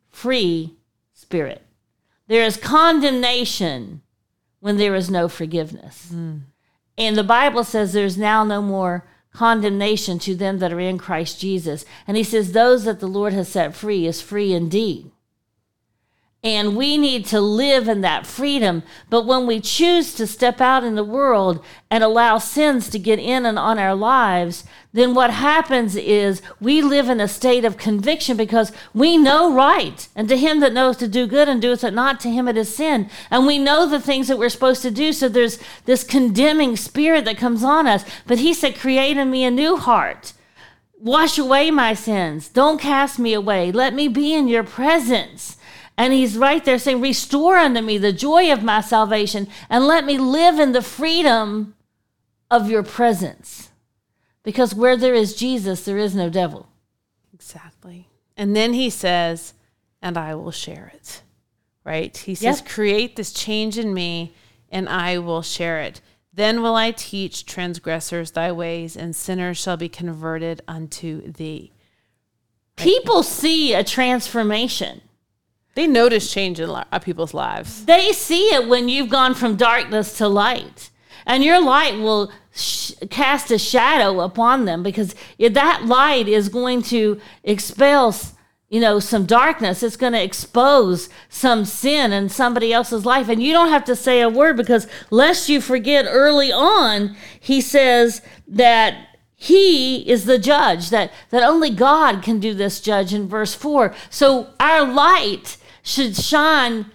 free 0.09 0.77
spirit. 1.11 1.61
There 2.27 2.45
is 2.45 2.55
condemnation 2.55 4.03
when 4.61 4.77
there 4.77 4.95
is 4.95 5.11
no 5.11 5.27
forgiveness. 5.27 6.07
Hmm. 6.09 6.37
And 6.97 7.17
the 7.17 7.25
Bible 7.25 7.65
says 7.65 7.91
there's 7.91 8.17
now 8.17 8.45
no 8.45 8.61
more 8.61 9.05
condemnation 9.33 10.17
to 10.19 10.33
them 10.33 10.59
that 10.59 10.71
are 10.71 10.79
in 10.79 10.97
Christ 10.97 11.41
Jesus. 11.41 11.83
And 12.07 12.15
he 12.15 12.23
says, 12.23 12.53
those 12.53 12.85
that 12.85 13.01
the 13.01 13.07
Lord 13.07 13.33
has 13.33 13.49
set 13.49 13.75
free 13.75 14.07
is 14.07 14.21
free 14.21 14.53
indeed. 14.53 15.11
And 16.45 16.75
we 16.75 16.97
need 16.97 17.25
to 17.27 17.39
live 17.39 17.87
in 17.87 18.01
that 18.01 18.27
freedom. 18.27 18.83
But 19.09 19.25
when 19.25 19.47
we 19.47 19.61
choose 19.61 20.13
to 20.15 20.27
step 20.27 20.59
out 20.59 20.83
in 20.83 20.95
the 20.95 21.03
world 21.03 21.63
and 21.89 22.03
allow 22.03 22.37
sins 22.37 22.89
to 22.89 22.99
get 22.99 23.17
in 23.17 23.45
and 23.45 23.57
on 23.57 23.79
our 23.79 23.95
lives, 23.95 24.65
then 24.91 25.13
what 25.13 25.31
happens 25.31 25.95
is 25.95 26.41
we 26.59 26.81
live 26.81 27.07
in 27.07 27.21
a 27.21 27.29
state 27.29 27.63
of 27.63 27.77
conviction 27.77 28.35
because 28.35 28.73
we 28.93 29.15
know 29.15 29.55
right. 29.55 30.09
And 30.17 30.27
to 30.27 30.37
him 30.37 30.59
that 30.59 30.73
knows 30.73 30.97
to 30.97 31.07
do 31.07 31.27
good 31.27 31.47
and 31.47 31.61
doeth 31.61 31.81
it 31.81 31.93
not, 31.93 32.19
to 32.21 32.29
him 32.29 32.49
it 32.49 32.57
is 32.57 32.75
sin. 32.75 33.09
And 33.31 33.47
we 33.47 33.57
know 33.57 33.85
the 33.87 34.01
things 34.01 34.27
that 34.27 34.37
we're 34.37 34.49
supposed 34.49 34.81
to 34.81 34.91
do. 34.91 35.13
So 35.13 35.29
there's 35.29 35.59
this 35.85 36.03
condemning 36.03 36.75
spirit 36.75 37.23
that 37.23 37.37
comes 37.37 37.63
on 37.63 37.87
us. 37.87 38.03
But 38.27 38.39
he 38.39 38.53
said, 38.53 38.77
Create 38.77 39.15
in 39.15 39.31
me 39.31 39.45
a 39.45 39.51
new 39.51 39.77
heart. 39.77 40.33
Wash 40.99 41.37
away 41.37 41.71
my 41.71 41.93
sins. 41.93 42.49
Don't 42.49 42.81
cast 42.81 43.17
me 43.17 43.33
away. 43.33 43.71
Let 43.71 43.93
me 43.93 44.09
be 44.09 44.33
in 44.33 44.49
your 44.49 44.63
presence. 44.63 45.57
And 45.97 46.13
he's 46.13 46.37
right 46.37 46.63
there 46.63 46.79
saying, 46.79 47.01
Restore 47.01 47.57
unto 47.57 47.81
me 47.81 47.97
the 47.97 48.13
joy 48.13 48.51
of 48.51 48.63
my 48.63 48.81
salvation 48.81 49.47
and 49.69 49.85
let 49.85 50.05
me 50.05 50.17
live 50.17 50.59
in 50.59 50.71
the 50.71 50.81
freedom 50.81 51.75
of 52.49 52.69
your 52.69 52.83
presence. 52.83 53.69
Because 54.43 54.75
where 54.75 54.97
there 54.97 55.13
is 55.13 55.35
Jesus, 55.35 55.85
there 55.85 55.97
is 55.97 56.15
no 56.15 56.29
devil. 56.29 56.67
Exactly. 57.33 58.09
And 58.35 58.55
then 58.55 58.73
he 58.73 58.89
says, 58.89 59.53
and 60.03 60.17
I 60.17 60.35
will 60.35 60.51
share 60.51 60.91
it. 60.93 61.23
Right? 61.83 62.15
He 62.15 62.35
says, 62.35 62.59
Yep. 62.59 62.69
create 62.69 63.15
this 63.15 63.33
change 63.33 63.77
in 63.77 63.93
me, 63.93 64.33
and 64.69 64.87
I 64.87 65.17
will 65.17 65.41
share 65.41 65.79
it. 65.79 66.01
Then 66.33 66.61
will 66.61 66.75
I 66.75 66.91
teach 66.91 67.45
transgressors 67.45 68.31
thy 68.31 68.51
ways, 68.51 68.95
and 68.95 69.15
sinners 69.15 69.57
shall 69.57 69.77
be 69.77 69.89
converted 69.89 70.61
unto 70.67 71.31
thee. 71.31 71.71
People 72.75 73.21
see 73.23 73.73
a 73.73 73.83
transformation. 73.83 75.01
They 75.75 75.87
notice 75.87 76.31
change 76.31 76.59
in 76.59 76.71
li- 76.71 76.83
uh, 76.91 76.99
people's 76.99 77.33
lives. 77.33 77.85
They 77.85 78.11
see 78.11 78.53
it 78.53 78.67
when 78.67 78.89
you've 78.89 79.09
gone 79.09 79.33
from 79.33 79.55
darkness 79.55 80.17
to 80.19 80.27
light. 80.27 80.91
And 81.25 81.43
your 81.43 81.61
light 81.63 81.95
will 81.95 82.31
sh- 82.53 82.91
cast 83.09 83.49
a 83.49 83.57
shadow 83.57 84.19
upon 84.21 84.65
them 84.65 84.83
because 84.83 85.15
that 85.39 85.85
light 85.85 86.27
is 86.27 86.49
going 86.49 86.83
to 86.83 87.19
expel, 87.43 88.15
you 88.69 88.79
know, 88.79 88.99
some 88.99 89.25
darkness. 89.25 89.81
It's 89.81 89.97
going 89.97 90.13
to 90.13 90.23
expose 90.23 91.09
some 91.29 91.65
sin 91.65 92.11
in 92.11 92.29
somebody 92.29 92.71
else's 92.71 93.05
life. 93.05 93.27
And 93.27 93.41
you 93.41 93.51
don't 93.53 93.69
have 93.69 93.85
to 93.85 93.95
say 93.95 94.21
a 94.21 94.29
word 94.29 94.57
because 94.57 94.87
lest 95.09 95.49
you 95.49 95.59
forget 95.59 96.05
early 96.07 96.51
on, 96.51 97.15
he 97.39 97.61
says 97.61 98.21
that 98.47 99.07
he 99.35 100.07
is 100.09 100.23
the 100.25 100.39
judge 100.39 100.89
that 100.89 101.11
that 101.29 101.43
only 101.43 101.69
god 101.69 102.23
can 102.23 102.39
do 102.39 102.53
this 102.53 102.79
judge 102.79 103.13
in 103.13 103.27
verse 103.27 103.53
4 103.53 103.93
so 104.09 104.47
our 104.57 104.85
light 104.85 105.57
should 105.83 106.15
shine 106.15 106.85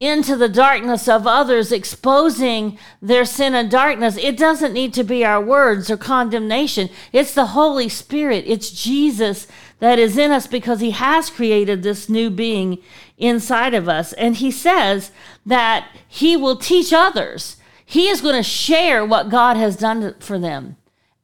into 0.00 0.34
the 0.34 0.48
darkness 0.48 1.06
of 1.06 1.26
others 1.26 1.70
exposing 1.70 2.78
their 3.02 3.26
sin 3.26 3.54
and 3.54 3.70
darkness. 3.70 4.16
It 4.16 4.38
doesn't 4.38 4.72
need 4.72 4.94
to 4.94 5.04
be 5.04 5.24
our 5.26 5.42
words 5.42 5.90
or 5.90 5.98
condemnation. 5.98 6.88
It's 7.12 7.34
the 7.34 7.46
holy 7.48 7.90
spirit. 7.90 8.44
It's 8.46 8.70
jesus 8.70 9.46
that 9.78 9.98
is 9.98 10.16
in 10.16 10.30
us 10.30 10.46
because 10.46 10.80
he 10.80 10.92
has 10.92 11.28
created 11.28 11.82
this 11.82 12.08
new 12.08 12.30
being 12.30 12.78
inside 13.18 13.74
of 13.74 13.90
us. 13.90 14.14
And 14.14 14.36
he 14.36 14.50
says 14.50 15.10
that 15.44 15.88
he 16.08 16.34
will 16.34 16.56
teach 16.56 16.94
others. 16.94 17.58
He 17.84 18.08
is 18.08 18.22
going 18.22 18.36
to 18.36 18.42
share 18.42 19.04
what 19.04 19.28
god 19.28 19.58
has 19.58 19.76
done 19.76 20.14
for 20.18 20.38
them 20.38 20.76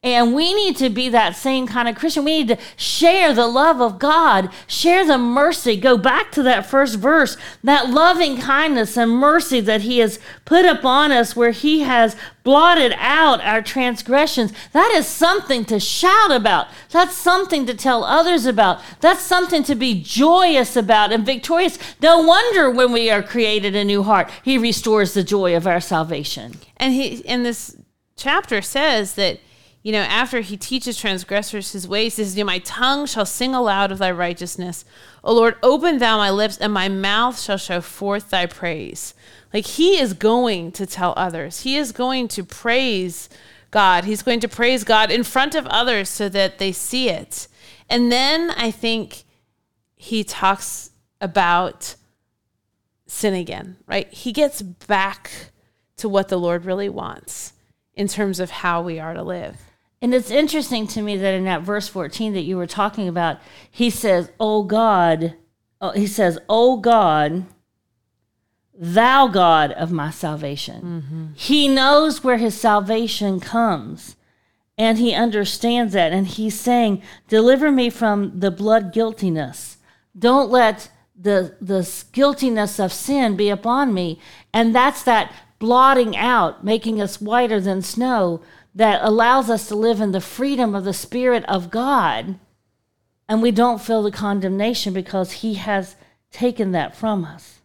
and 0.03 0.35
we 0.35 0.53
need 0.53 0.77
to 0.77 0.89
be 0.89 1.09
that 1.09 1.35
same 1.35 1.65
kind 1.65 1.89
of 1.89 1.95
Christian. 1.95 2.23
We 2.23 2.43
need 2.43 2.47
to 2.49 2.63
share 2.75 3.33
the 3.33 3.47
love 3.47 3.81
of 3.81 3.97
God, 3.97 4.49
share 4.67 5.05
the 5.05 5.17
mercy. 5.17 5.75
Go 5.75 5.97
back 5.97 6.31
to 6.33 6.43
that 6.43 6.67
first 6.67 6.97
verse, 6.99 7.35
that 7.63 7.89
loving 7.89 8.37
kindness 8.37 8.95
and 8.95 9.11
mercy 9.11 9.59
that 9.61 9.81
He 9.81 9.97
has 9.97 10.19
put 10.45 10.65
upon 10.65 11.11
us, 11.11 11.35
where 11.35 11.51
He 11.51 11.79
has 11.79 12.15
blotted 12.43 12.93
out 12.97 13.41
our 13.41 13.61
transgressions. 13.61 14.53
That 14.71 14.91
is 14.95 15.07
something 15.07 15.65
to 15.65 15.79
shout 15.79 16.31
about. 16.31 16.67
That's 16.91 17.15
something 17.15 17.65
to 17.65 17.73
tell 17.73 18.03
others 18.03 18.45
about. 18.45 18.79
That's 19.01 19.21
something 19.21 19.63
to 19.63 19.75
be 19.75 20.01
joyous 20.01 20.75
about 20.75 21.11
and 21.11 21.25
victorious. 21.25 21.79
No 22.01 22.21
wonder 22.21 22.69
when 22.69 22.91
we 22.91 23.09
are 23.09 23.23
created 23.23 23.75
a 23.75 23.83
new 23.83 24.03
heart, 24.03 24.29
He 24.43 24.59
restores 24.59 25.15
the 25.15 25.23
joy 25.23 25.55
of 25.55 25.65
our 25.65 25.81
salvation. 25.81 26.53
And 26.77 26.93
he 26.93 27.15
in 27.17 27.43
this 27.43 27.75
chapter 28.15 28.61
says 28.61 29.15
that 29.15 29.39
you 29.87 29.93
know 29.93 29.99
after 29.99 30.41
he 30.41 30.57
teaches 30.57 30.97
transgressors 30.97 31.71
his 31.71 31.87
ways, 31.87 32.17
he 32.17 32.23
says, 32.25 32.37
you 32.37 32.43
know, 32.43 32.47
"My 32.47 32.59
tongue 32.59 33.05
shall 33.05 33.25
sing 33.25 33.55
aloud 33.55 33.89
of 33.89 33.99
thy 33.99 34.11
righteousness, 34.11 34.83
O 35.23 35.33
Lord. 35.33 35.55
Open 35.63 35.97
thou 35.97 36.17
my 36.17 36.29
lips, 36.29 36.57
and 36.57 36.73
my 36.73 36.89
mouth 36.89 37.39
shall 37.39 37.55
show 37.55 37.79
forth 37.79 38.29
thy 38.29 38.47
praise." 38.47 39.13
Like 39.53 39.65
he 39.65 39.97
is 39.97 40.11
going 40.11 40.73
to 40.73 40.85
tell 40.85 41.13
others. 41.15 41.61
He 41.61 41.77
is 41.77 41.93
going 41.93 42.27
to 42.27 42.43
praise 42.43 43.29
God. 43.71 44.03
He's 44.03 44.23
going 44.23 44.41
to 44.41 44.49
praise 44.49 44.83
God 44.83 45.09
in 45.09 45.23
front 45.23 45.55
of 45.55 45.65
others 45.67 46.09
so 46.09 46.27
that 46.27 46.57
they 46.57 46.73
see 46.73 47.07
it. 47.07 47.47
And 47.89 48.11
then 48.11 48.51
I 48.57 48.71
think 48.71 49.23
he 49.95 50.25
talks 50.25 50.91
about 51.21 51.95
sin 53.05 53.33
again, 53.33 53.77
right? 53.87 54.11
He 54.11 54.33
gets 54.33 54.61
back 54.61 55.31
to 55.95 56.09
what 56.09 56.27
the 56.27 56.37
Lord 56.37 56.65
really 56.65 56.89
wants 56.89 57.53
in 57.93 58.09
terms 58.09 58.41
of 58.41 58.51
how 58.51 58.81
we 58.81 58.99
are 58.99 59.13
to 59.13 59.23
live. 59.23 59.55
And 60.01 60.13
it's 60.13 60.29
interesting 60.29 60.87
to 60.87 61.01
me 61.01 61.17
that 61.17 61.33
in 61.33 61.45
that 61.45 61.63
verse 61.63 61.87
14 61.87 62.33
that 62.33 62.43
you 62.43 62.57
were 62.57 62.67
talking 62.67 63.07
about, 63.07 63.39
he 63.69 63.89
says, 63.89 64.31
Oh 64.39 64.63
God, 64.63 65.35
oh, 65.81 65.91
he 65.91 66.05
says, 66.05 66.37
Oh 66.47 66.77
God, 66.77 67.45
thou 68.77 69.27
God 69.27 69.71
of 69.71 69.91
my 69.91 70.11
salvation. 70.11 70.81
Mm-hmm. 70.81 71.25
He 71.33 71.67
knows 71.67 72.23
where 72.23 72.37
his 72.37 72.59
salvation 72.59 73.39
comes 73.39 74.15
and 74.77 74.99
he 74.99 75.13
understands 75.15 75.93
that. 75.93 76.11
And 76.11 76.27
he's 76.27 76.59
saying, 76.59 77.01
Deliver 77.27 77.71
me 77.71 77.89
from 77.89 78.39
the 78.39 78.51
blood 78.51 78.93
guiltiness. 78.93 79.77
Don't 80.17 80.51
let 80.51 80.91
the, 81.19 81.55
the 81.59 81.91
guiltiness 82.11 82.79
of 82.79 82.93
sin 82.93 83.35
be 83.35 83.49
upon 83.49 83.93
me. 83.93 84.19
And 84.53 84.75
that's 84.75 85.01
that 85.03 85.33
blotting 85.59 86.15
out, 86.15 86.63
making 86.63 87.01
us 87.01 87.19
whiter 87.19 87.59
than 87.59 87.81
snow, 87.81 88.41
that 88.77 89.01
allows 89.01 89.49
us 89.49 89.67
to 89.67 89.75
live 89.75 89.99
in 89.99 90.11
the 90.11 90.21
freedom 90.21 90.75
of 90.75 90.83
the 90.83 90.93
Spirit 90.93 91.43
of 91.45 91.71
God. 91.71 92.37
And 93.27 93.41
we 93.41 93.49
don't 93.49 93.81
feel 93.81 94.03
the 94.03 94.11
condemnation 94.11 94.93
because 94.93 95.31
he 95.31 95.55
has 95.55 95.95
taken 96.31 96.73
that 96.73 96.95
from 96.95 97.25
us. 97.25 97.59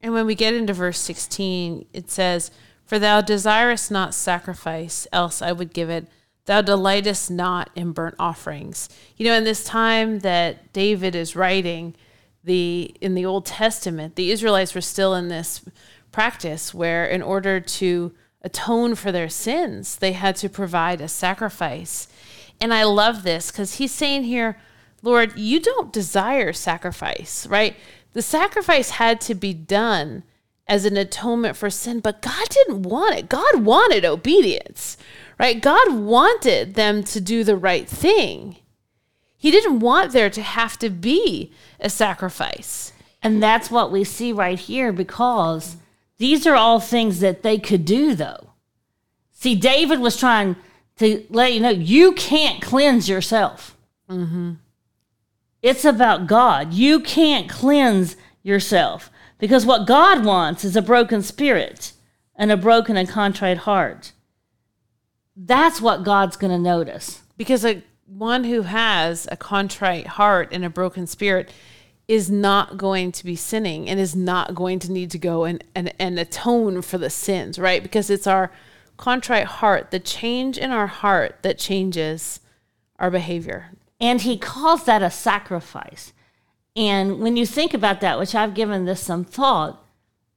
And 0.00 0.14
when 0.14 0.24
we 0.24 0.34
get 0.34 0.54
into 0.54 0.72
verse 0.72 0.98
16, 0.98 1.84
it 1.92 2.10
says, 2.10 2.50
For 2.86 2.98
thou 2.98 3.20
desirest 3.20 3.90
not 3.90 4.14
sacrifice, 4.14 5.06
else 5.12 5.42
I 5.42 5.52
would 5.52 5.74
give 5.74 5.90
it. 5.90 6.08
Thou 6.46 6.62
delightest 6.62 7.30
not 7.30 7.68
in 7.74 7.92
burnt 7.92 8.14
offerings. 8.18 8.88
You 9.18 9.26
know, 9.26 9.34
in 9.34 9.44
this 9.44 9.64
time 9.64 10.20
that 10.20 10.72
David 10.72 11.14
is 11.14 11.36
writing, 11.36 11.94
the 12.42 12.94
in 13.02 13.14
the 13.14 13.26
Old 13.26 13.44
Testament, 13.44 14.16
the 14.16 14.30
Israelites 14.30 14.74
were 14.74 14.80
still 14.80 15.14
in 15.14 15.28
this 15.28 15.62
practice 16.10 16.72
where 16.72 17.04
in 17.04 17.20
order 17.20 17.60
to 17.60 18.14
atone 18.44 18.94
for 18.94 19.10
their 19.10 19.28
sins, 19.28 19.96
they 19.96 20.12
had 20.12 20.36
to 20.36 20.48
provide 20.48 21.00
a 21.00 21.08
sacrifice. 21.08 22.06
And 22.60 22.72
I 22.72 22.84
love 22.84 23.24
this 23.24 23.50
because 23.50 23.74
he's 23.74 23.92
saying 23.92 24.24
here, 24.24 24.56
Lord, 25.02 25.36
you 25.36 25.60
don't 25.60 25.92
desire 25.92 26.52
sacrifice, 26.52 27.46
right? 27.46 27.76
The 28.12 28.22
sacrifice 28.22 28.90
had 28.90 29.20
to 29.22 29.34
be 29.34 29.52
done 29.52 30.22
as 30.66 30.84
an 30.84 30.96
atonement 30.96 31.56
for 31.56 31.68
sin, 31.68 32.00
but 32.00 32.22
God 32.22 32.48
didn't 32.48 32.82
want 32.84 33.16
it. 33.16 33.28
God 33.28 33.64
wanted 33.64 34.04
obedience, 34.04 34.96
right? 35.38 35.60
God 35.60 35.94
wanted 35.94 36.74
them 36.74 37.02
to 37.04 37.20
do 37.20 37.44
the 37.44 37.56
right 37.56 37.88
thing. 37.88 38.56
He 39.36 39.50
didn't 39.50 39.80
want 39.80 40.12
there 40.12 40.30
to 40.30 40.42
have 40.42 40.78
to 40.78 40.88
be 40.88 41.52
a 41.80 41.90
sacrifice. 41.90 42.92
And 43.22 43.42
that's 43.42 43.70
what 43.70 43.92
we 43.92 44.04
see 44.04 44.32
right 44.32 44.58
here 44.58 44.90
because 44.92 45.76
these 46.18 46.46
are 46.46 46.54
all 46.54 46.80
things 46.80 47.20
that 47.20 47.42
they 47.42 47.58
could 47.58 47.84
do, 47.84 48.14
though. 48.14 48.50
See, 49.32 49.54
David 49.54 50.00
was 50.00 50.16
trying 50.16 50.56
to 50.96 51.24
let 51.28 51.52
you 51.52 51.60
know 51.60 51.70
you 51.70 52.12
can't 52.12 52.62
cleanse 52.62 53.08
yourself. 53.08 53.76
Mm-hmm. 54.08 54.52
It's 55.62 55.84
about 55.84 56.26
God. 56.26 56.72
You 56.72 57.00
can't 57.00 57.48
cleanse 57.48 58.16
yourself 58.42 59.10
because 59.38 59.66
what 59.66 59.86
God 59.86 60.24
wants 60.24 60.64
is 60.64 60.76
a 60.76 60.82
broken 60.82 61.22
spirit 61.22 61.92
and 62.36 62.52
a 62.52 62.56
broken 62.56 62.96
and 62.96 63.08
contrite 63.08 63.58
heart. 63.58 64.12
That's 65.36 65.80
what 65.80 66.04
God's 66.04 66.36
going 66.36 66.52
to 66.52 66.58
notice. 66.58 67.22
Because 67.36 67.64
a 67.64 67.82
one 68.06 68.44
who 68.44 68.62
has 68.62 69.26
a 69.30 69.36
contrite 69.36 70.06
heart 70.06 70.48
and 70.52 70.64
a 70.64 70.70
broken 70.70 71.06
spirit 71.06 71.50
is 72.06 72.30
not 72.30 72.76
going 72.76 73.10
to 73.12 73.24
be 73.24 73.36
sinning 73.36 73.88
and 73.88 73.98
is 73.98 74.14
not 74.14 74.54
going 74.54 74.78
to 74.78 74.92
need 74.92 75.10
to 75.10 75.18
go 75.18 75.44
and, 75.44 75.64
and, 75.74 75.92
and 75.98 76.18
atone 76.18 76.82
for 76.82 76.98
the 76.98 77.10
sins, 77.10 77.58
right? 77.58 77.82
Because 77.82 78.10
it's 78.10 78.26
our 78.26 78.50
contrite 78.96 79.46
heart, 79.46 79.90
the 79.90 79.98
change 79.98 80.58
in 80.58 80.70
our 80.70 80.86
heart 80.86 81.38
that 81.42 81.58
changes 81.58 82.40
our 82.98 83.10
behavior. 83.10 83.70
And 84.00 84.20
he 84.20 84.36
calls 84.36 84.84
that 84.84 85.02
a 85.02 85.10
sacrifice. 85.10 86.12
And 86.76 87.20
when 87.20 87.36
you 87.36 87.46
think 87.46 87.72
about 87.72 88.00
that, 88.00 88.18
which 88.18 88.34
I've 88.34 88.54
given 88.54 88.84
this 88.84 89.00
some 89.00 89.24
thought, 89.24 89.82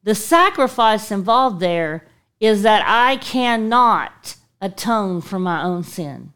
the 0.03 0.15
sacrifice 0.15 1.11
involved 1.11 1.59
there 1.59 2.07
is 2.39 2.61
that 2.63 2.83
I 2.85 3.17
cannot 3.17 4.37
atone 4.61 5.21
for 5.21 5.39
my 5.39 5.63
own 5.63 5.83
sin. 5.83 6.33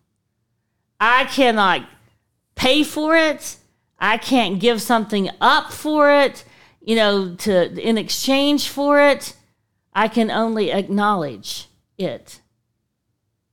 I 1.00 1.26
cannot 1.26 1.88
pay 2.56 2.84
for 2.84 3.16
it. 3.16 3.58
I 4.02 4.18
can't 4.18 4.60
give 4.60 4.82
something 4.82 5.30
up 5.40 5.72
for 5.72 6.12
it, 6.12 6.44
you 6.82 6.96
know, 6.96 7.36
to 7.36 7.80
in 7.80 8.00
exchange 8.00 8.68
for 8.68 9.00
it. 9.00 9.36
I 9.94 10.08
can 10.08 10.32
only 10.32 10.72
acknowledge 10.72 11.68
it 12.00 12.42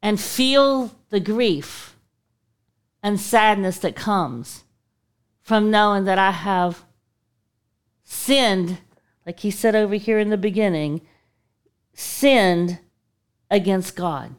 and 0.03 0.19
feel 0.19 0.97
the 1.11 1.21
grief 1.21 1.97
and 3.03 3.21
sadness 3.21 3.79
that 3.81 3.95
comes 3.95 4.65
from 5.43 5.71
knowing 5.71 6.05
that 6.05 6.19
I 6.19 6.31
have 6.31 6.85
sinned, 8.03 8.79
like 9.27 9.41
he 9.41 9.51
said 9.51 9.77
over 9.77 9.97
here 9.97 10.19
in 10.19 10.31
the 10.31 10.39
beginning, 10.39 11.03
sinned 11.93 12.79
against 13.51 13.97
God 13.97 14.35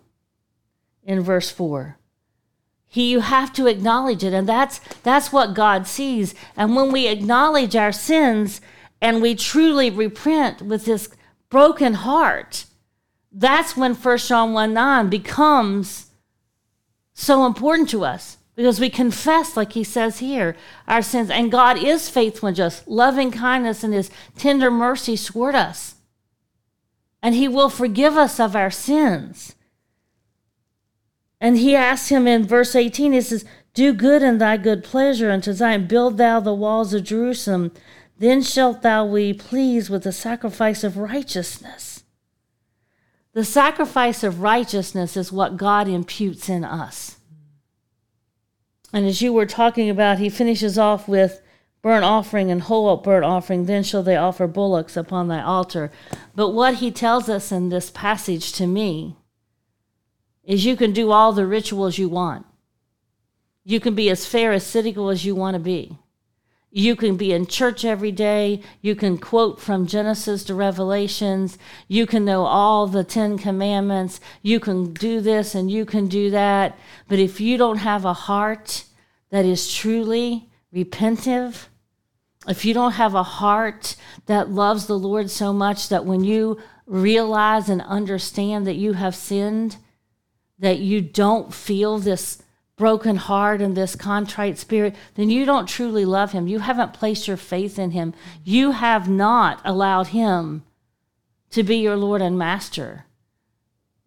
in 1.04 1.22
verse 1.22 1.52
4. 1.52 1.99
He 2.92 3.12
you 3.12 3.20
have 3.20 3.54
to 3.54 3.68
acknowledge 3.68 4.24
it 4.24 4.34
and 4.34 4.50
that's 4.50 4.80
that's 5.04 5.32
what 5.32 5.54
God 5.54 5.88
sees. 5.88 6.34
And 6.58 6.76
when 6.76 6.92
we 6.92 7.08
acknowledge 7.08 7.76
our 7.76 7.92
sins 7.92 8.60
and 9.00 9.22
we 9.22 9.36
truly 9.36 9.90
repent 9.92 10.64
with 10.64 10.86
this 10.86 11.08
broken 11.50 11.94
heart, 11.94 12.66
that's 13.32 13.78
when 13.78 13.94
First 13.94 14.28
John 14.28 14.54
1 14.54 14.74
9 14.74 15.10
becomes 15.10 16.08
so 17.14 17.46
important 17.46 17.90
to 17.90 18.04
us 18.04 18.38
because 18.56 18.80
we 18.80 18.90
confess, 18.90 19.56
like 19.56 19.74
he 19.74 19.84
says 19.86 20.20
here, 20.20 20.56
our 20.88 21.02
sins. 21.02 21.30
And 21.30 21.50
God 21.52 21.78
is 21.78 22.10
faithful 22.10 22.48
and 22.48 22.58
just, 22.58 22.88
loving 22.88 23.32
kindness 23.32 23.86
and 23.86 23.94
his 23.94 24.10
tender 24.38 24.70
mercy 24.70 25.16
toward 25.16 25.56
us. 25.56 25.96
And 27.22 27.36
he 27.36 27.48
will 27.48 27.70
forgive 27.70 28.18
us 28.18 28.40
of 28.40 28.56
our 28.56 28.72
sins. 28.72 29.56
And 31.42 31.58
he 31.58 31.76
asks 31.76 32.10
him 32.10 32.28
in 32.28 32.46
verse 32.46 32.76
18, 32.76 33.14
he 33.14 33.22
says, 33.22 33.46
Do 33.74 33.94
good 33.94 34.22
in 34.22 34.38
thy 34.38 34.58
good 34.58 34.84
pleasure 34.84 35.32
unto 35.32 35.54
Zion, 35.54 35.88
build 35.88 36.18
thou 36.18 36.40
the 36.40 36.54
walls 36.54 36.94
of 36.94 37.06
Jerusalem, 37.06 37.72
then 38.18 38.42
shalt 38.42 38.82
thou 38.82 39.14
be 39.14 39.34
pleased 39.34 39.90
with 39.90 40.04
the 40.04 40.12
sacrifice 40.12 40.84
of 40.84 40.98
righteousness. 40.98 42.04
The 43.34 43.46
sacrifice 43.46 44.24
of 44.24 44.42
righteousness 44.42 45.16
is 45.16 45.32
what 45.32 45.56
God 45.56 45.88
imputes 45.88 46.50
in 46.50 46.66
us. 46.66 47.18
And 48.92 49.06
as 49.06 49.22
you 49.22 49.32
were 49.32 49.46
talking 49.46 49.90
about, 49.90 50.18
he 50.18 50.30
finishes 50.30 50.78
off 50.78 51.08
with 51.08 51.42
burnt 51.82 52.04
offering 52.04 52.52
and 52.52 52.64
whole 52.64 52.98
burnt 52.98 53.24
offering, 53.24 53.66
then 53.66 53.84
shall 53.84 54.04
they 54.04 54.18
offer 54.18 54.48
bullocks 54.48 54.98
upon 54.98 55.28
thy 55.28 55.42
altar. 55.42 55.92
But 56.36 56.50
what 56.50 56.76
he 56.76 56.92
tells 56.92 57.30
us 57.30 57.52
in 57.52 57.70
this 57.70 57.90
passage 57.92 58.52
to 58.54 58.68
me 58.68 59.16
is 60.50 60.66
you 60.66 60.76
can 60.76 60.92
do 60.92 61.12
all 61.12 61.32
the 61.32 61.46
rituals 61.46 62.00
you 62.00 62.10
want. 62.10 62.44
You 63.64 63.80
can 63.80 63.94
be 63.94 64.10
as 64.10 64.26
pharisaical 64.26 65.12
as 65.12 65.24
you 65.24 65.36
want 65.36 65.54
to 65.54 65.60
be. 65.60 66.00
You 66.72 66.96
can 66.96 67.18
be 67.18 67.32
in 67.32 67.46
church 67.46 67.86
every 67.86 68.12
day. 68.12 68.64
You 68.82 68.96
can 68.96 69.20
quote 69.20 69.62
from 69.62 69.86
Genesis 69.86 70.44
to 70.46 70.56
Revelations. 70.56 71.60
You 71.88 72.08
can 72.08 72.26
know 72.26 72.46
all 72.46 72.88
the 72.88 73.04
Ten 73.04 73.38
Commandments. 73.38 74.20
You 74.42 74.60
can 74.60 74.92
do 74.92 75.22
this 75.22 75.54
and 75.54 75.70
you 75.70 75.86
can 75.86 76.08
do 76.08 76.32
that. 76.32 76.76
But 77.08 77.20
if 77.20 77.40
you 77.40 77.56
don't 77.56 77.78
have 77.78 78.04
a 78.04 78.14
heart 78.14 78.86
that 79.30 79.46
is 79.46 79.72
truly 79.72 80.50
repentive, 80.74 81.68
if 82.48 82.66
you 82.66 82.74
don't 82.74 82.94
have 82.94 83.14
a 83.14 83.22
heart 83.22 83.96
that 84.26 84.50
loves 84.50 84.88
the 84.88 84.98
Lord 84.98 85.30
so 85.30 85.54
much 85.54 85.90
that 85.90 86.06
when 86.06 86.24
you 86.24 86.60
realize 86.88 87.70
and 87.70 87.84
understand 87.84 88.66
that 88.66 88.78
you 88.78 88.94
have 88.94 89.16
sinned, 89.16 89.78
that 90.60 90.80
you 90.80 91.02
don't 91.02 91.54
feel 91.54 91.98
this 91.98 92.42
broken 92.76 93.18
heart 93.18 93.62
and 93.62 93.76
this 93.76 93.96
contrite 93.96 94.58
spirit, 94.58 94.96
then 95.16 95.30
you 95.30 95.46
don't 95.46 95.68
truly 95.68 96.06
love 96.06 96.32
him. 96.32 96.48
You 96.48 96.60
haven't 96.60 96.94
placed 96.94 97.28
your 97.28 97.38
faith 97.38 97.78
in 97.78 97.92
him. 97.92 98.14
You 98.44 98.72
have 98.72 99.10
not 99.10 99.62
allowed 99.66 100.08
him 100.08 100.64
to 101.52 101.62
be 101.64 101.78
your 101.78 101.98
Lord 101.98 102.22
and 102.22 102.38
Master. 102.38 103.06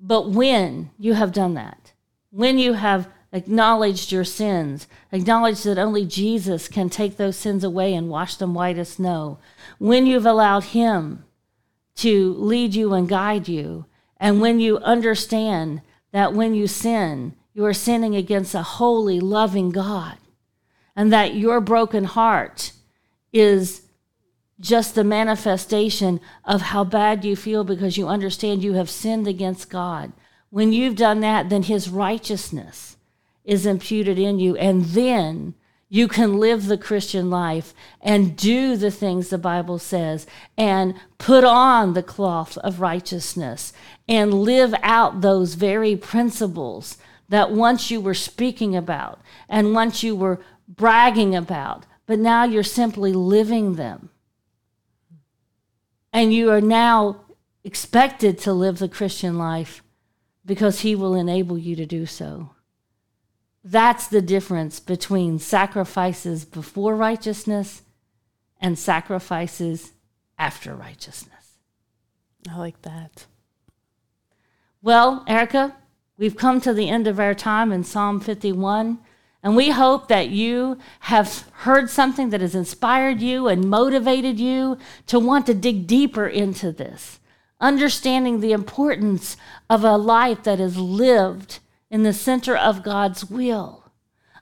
But 0.00 0.30
when 0.30 0.90
you 0.98 1.14
have 1.14 1.32
done 1.32 1.54
that, 1.54 1.92
when 2.30 2.58
you 2.58 2.72
have 2.72 3.08
acknowledged 3.32 4.10
your 4.10 4.24
sins, 4.24 4.86
acknowledged 5.10 5.64
that 5.64 5.78
only 5.78 6.06
Jesus 6.06 6.68
can 6.68 6.88
take 6.88 7.16
those 7.16 7.36
sins 7.36 7.64
away 7.64 7.94
and 7.94 8.08
wash 8.08 8.36
them 8.36 8.54
white 8.54 8.78
as 8.78 8.90
snow, 8.90 9.38
when 9.78 10.06
you've 10.06 10.26
allowed 10.26 10.64
him 10.64 11.24
to 11.96 12.34
lead 12.34 12.74
you 12.74 12.94
and 12.94 13.08
guide 13.08 13.48
you, 13.48 13.84
and 14.18 14.40
when 14.40 14.60
you 14.60 14.78
understand 14.78 15.82
that 16.12 16.32
when 16.32 16.54
you 16.54 16.66
sin, 16.66 17.34
you 17.54 17.64
are 17.64 17.74
sinning 17.74 18.14
against 18.14 18.54
a 18.54 18.62
holy, 18.62 19.20
loving 19.20 19.70
God, 19.70 20.18
and 20.94 21.12
that 21.12 21.34
your 21.34 21.60
broken 21.60 22.04
heart 22.04 22.72
is 23.32 23.82
just 24.60 24.94
the 24.94 25.04
manifestation 25.04 26.20
of 26.44 26.62
how 26.62 26.84
bad 26.84 27.24
you 27.24 27.34
feel 27.34 27.64
because 27.64 27.96
you 27.96 28.06
understand 28.06 28.62
you 28.62 28.74
have 28.74 28.88
sinned 28.88 29.26
against 29.26 29.68
God. 29.68 30.12
When 30.50 30.72
you've 30.72 30.96
done 30.96 31.20
that, 31.20 31.48
then 31.48 31.64
his 31.64 31.88
righteousness 31.88 32.96
is 33.44 33.66
imputed 33.66 34.18
in 34.18 34.38
you. 34.38 34.56
And 34.56 34.84
then 34.86 35.54
you 35.94 36.08
can 36.08 36.38
live 36.38 36.64
the 36.64 36.78
Christian 36.78 37.28
life 37.28 37.74
and 38.00 38.34
do 38.34 38.78
the 38.78 38.90
things 38.90 39.28
the 39.28 39.36
Bible 39.36 39.78
says 39.78 40.26
and 40.56 40.94
put 41.18 41.44
on 41.44 41.92
the 41.92 42.02
cloth 42.02 42.56
of 42.58 42.80
righteousness 42.80 43.74
and 44.08 44.32
live 44.32 44.74
out 44.82 45.20
those 45.20 45.52
very 45.52 45.94
principles 45.94 46.96
that 47.28 47.52
once 47.52 47.90
you 47.90 48.00
were 48.00 48.14
speaking 48.14 48.74
about 48.74 49.20
and 49.50 49.74
once 49.74 50.02
you 50.02 50.16
were 50.16 50.40
bragging 50.66 51.36
about, 51.36 51.84
but 52.06 52.18
now 52.18 52.44
you're 52.44 52.62
simply 52.62 53.12
living 53.12 53.74
them. 53.74 54.08
And 56.10 56.32
you 56.32 56.50
are 56.52 56.62
now 56.62 57.20
expected 57.64 58.38
to 58.38 58.54
live 58.54 58.78
the 58.78 58.88
Christian 58.88 59.36
life 59.36 59.82
because 60.46 60.80
He 60.80 60.94
will 60.94 61.14
enable 61.14 61.58
you 61.58 61.76
to 61.76 61.84
do 61.84 62.06
so. 62.06 62.51
That's 63.64 64.08
the 64.08 64.22
difference 64.22 64.80
between 64.80 65.38
sacrifices 65.38 66.44
before 66.44 66.96
righteousness 66.96 67.82
and 68.60 68.78
sacrifices 68.78 69.92
after 70.38 70.74
righteousness. 70.74 71.58
I 72.50 72.58
like 72.58 72.82
that. 72.82 73.26
Well, 74.80 75.24
Erika, 75.28 75.76
we've 76.18 76.36
come 76.36 76.60
to 76.62 76.74
the 76.74 76.88
end 76.88 77.06
of 77.06 77.20
our 77.20 77.34
time 77.34 77.70
in 77.70 77.84
Psalm 77.84 78.18
51. 78.18 78.98
And 79.44 79.56
we 79.56 79.70
hope 79.70 80.06
that 80.08 80.28
you 80.28 80.78
have 81.00 81.50
heard 81.52 81.90
something 81.90 82.30
that 82.30 82.40
has 82.40 82.54
inspired 82.54 83.20
you 83.20 83.48
and 83.48 83.68
motivated 83.68 84.38
you 84.38 84.78
to 85.08 85.18
want 85.18 85.46
to 85.46 85.54
dig 85.54 85.86
deeper 85.88 86.26
into 86.26 86.70
this, 86.70 87.18
understanding 87.60 88.38
the 88.38 88.52
importance 88.52 89.36
of 89.68 89.82
a 89.82 89.96
life 89.96 90.44
that 90.44 90.60
is 90.60 90.76
lived 90.78 91.58
in 91.92 92.02
the 92.02 92.12
center 92.12 92.56
of 92.56 92.82
God's 92.82 93.24
will. 93.26 93.92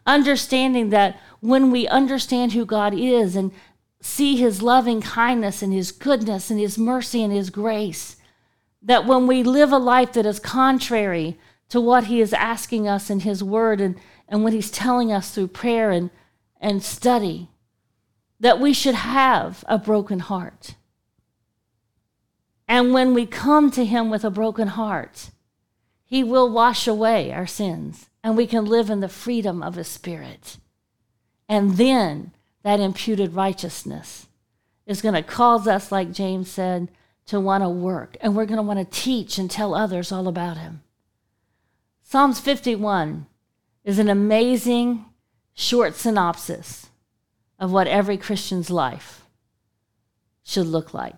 Understanding 0.06 0.88
that 0.88 1.20
when 1.40 1.70
we 1.70 1.86
understand 1.86 2.52
who 2.52 2.64
God 2.64 2.94
is 2.94 3.36
and 3.36 3.52
see 4.00 4.36
his 4.36 4.62
loving 4.62 5.02
kindness 5.02 5.60
and 5.60 5.74
his 5.74 5.92
goodness 5.92 6.50
and 6.50 6.58
his 6.58 6.78
mercy 6.78 7.22
and 7.22 7.34
his 7.34 7.50
grace, 7.50 8.16
that 8.80 9.04
when 9.04 9.26
we 9.26 9.42
live 9.42 9.72
a 9.72 9.78
life 9.78 10.14
that 10.14 10.24
is 10.24 10.38
contrary 10.38 11.38
to 11.68 11.82
what 11.82 12.04
he 12.04 12.22
is 12.22 12.32
asking 12.32 12.88
us 12.88 13.10
in 13.10 13.20
his 13.20 13.44
word 13.44 13.78
and 13.82 13.96
and 14.30 14.44
what 14.44 14.52
he's 14.52 14.70
telling 14.70 15.12
us 15.12 15.32
through 15.32 15.48
prayer 15.48 15.90
and, 15.90 16.08
and 16.60 16.82
study 16.82 17.48
that 18.38 18.60
we 18.60 18.72
should 18.72 18.94
have 18.94 19.64
a 19.66 19.76
broken 19.76 20.20
heart. 20.20 20.76
And 22.68 22.94
when 22.94 23.12
we 23.12 23.26
come 23.26 23.70
to 23.72 23.84
him 23.84 24.08
with 24.08 24.24
a 24.24 24.30
broken 24.30 24.68
heart, 24.68 25.30
he 26.10 26.24
will 26.24 26.50
wash 26.50 26.88
away 26.88 27.32
our 27.32 27.46
sins 27.46 28.10
and 28.24 28.36
we 28.36 28.44
can 28.44 28.64
live 28.64 28.90
in 28.90 28.98
the 28.98 29.08
freedom 29.08 29.62
of 29.62 29.76
his 29.76 29.86
spirit. 29.86 30.56
And 31.48 31.76
then 31.76 32.32
that 32.64 32.80
imputed 32.80 33.34
righteousness 33.34 34.26
is 34.86 35.02
going 35.02 35.14
to 35.14 35.22
cause 35.22 35.68
us, 35.68 35.92
like 35.92 36.10
James 36.10 36.50
said, 36.50 36.88
to 37.26 37.38
want 37.38 37.62
to 37.62 37.68
work. 37.68 38.16
And 38.20 38.34
we're 38.34 38.44
going 38.44 38.56
to 38.56 38.62
want 38.62 38.80
to 38.80 39.00
teach 39.00 39.38
and 39.38 39.48
tell 39.48 39.72
others 39.72 40.10
all 40.10 40.26
about 40.26 40.56
him. 40.56 40.82
Psalms 42.02 42.40
51 42.40 43.26
is 43.84 44.00
an 44.00 44.08
amazing 44.08 45.04
short 45.54 45.94
synopsis 45.94 46.88
of 47.56 47.70
what 47.70 47.86
every 47.86 48.16
Christian's 48.16 48.68
life 48.68 49.24
should 50.42 50.66
look 50.66 50.92
like. 50.92 51.14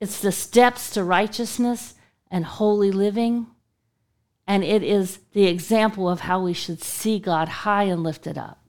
It's 0.00 0.20
the 0.20 0.32
steps 0.32 0.90
to 0.90 1.02
righteousness 1.02 1.94
and 2.30 2.44
holy 2.44 2.90
living, 2.90 3.46
and 4.48 4.64
it 4.64 4.82
is 4.82 5.18
the 5.34 5.46
example 5.46 6.08
of 6.08 6.20
how 6.20 6.42
we 6.42 6.54
should 6.54 6.82
see 6.82 7.18
God 7.18 7.48
high 7.48 7.84
and 7.84 8.02
lifted 8.02 8.38
up. 8.38 8.64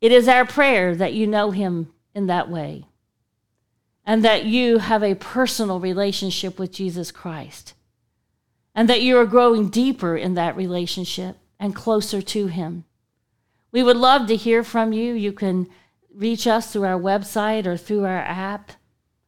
It 0.00 0.10
is 0.10 0.26
our 0.26 0.46
prayer 0.46 0.96
that 0.96 1.12
you 1.12 1.26
know 1.26 1.50
Him 1.50 1.92
in 2.14 2.26
that 2.26 2.50
way 2.50 2.86
and 4.06 4.24
that 4.24 4.46
you 4.46 4.78
have 4.78 5.02
a 5.02 5.14
personal 5.14 5.78
relationship 5.78 6.58
with 6.58 6.72
Jesus 6.72 7.12
Christ 7.12 7.74
and 8.74 8.88
that 8.88 9.02
you 9.02 9.18
are 9.18 9.26
growing 9.26 9.68
deeper 9.68 10.16
in 10.16 10.34
that 10.34 10.56
relationship 10.56 11.36
and 11.60 11.76
closer 11.76 12.22
to 12.22 12.46
Him. 12.46 12.84
We 13.72 13.82
would 13.82 13.98
love 13.98 14.26
to 14.28 14.36
hear 14.36 14.64
from 14.64 14.94
you. 14.94 15.12
You 15.12 15.32
can 15.32 15.68
reach 16.14 16.46
us 16.46 16.72
through 16.72 16.84
our 16.84 16.98
website 16.98 17.66
or 17.66 17.76
through 17.76 18.06
our 18.06 18.22
app. 18.22 18.72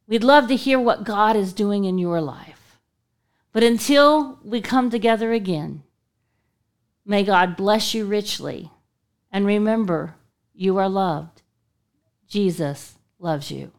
We'd 0.06 0.24
love 0.24 0.48
to 0.48 0.56
hear 0.56 0.80
what 0.80 1.04
God 1.04 1.36
is 1.36 1.52
doing 1.52 1.84
in 1.84 1.98
your 1.98 2.22
life. 2.22 2.53
But 3.54 3.62
until 3.62 4.40
we 4.42 4.60
come 4.60 4.90
together 4.90 5.32
again, 5.32 5.84
may 7.06 7.22
God 7.22 7.56
bless 7.56 7.94
you 7.94 8.04
richly. 8.04 8.72
And 9.30 9.46
remember, 9.46 10.16
you 10.52 10.76
are 10.76 10.88
loved. 10.88 11.42
Jesus 12.26 12.96
loves 13.20 13.52
you. 13.52 13.70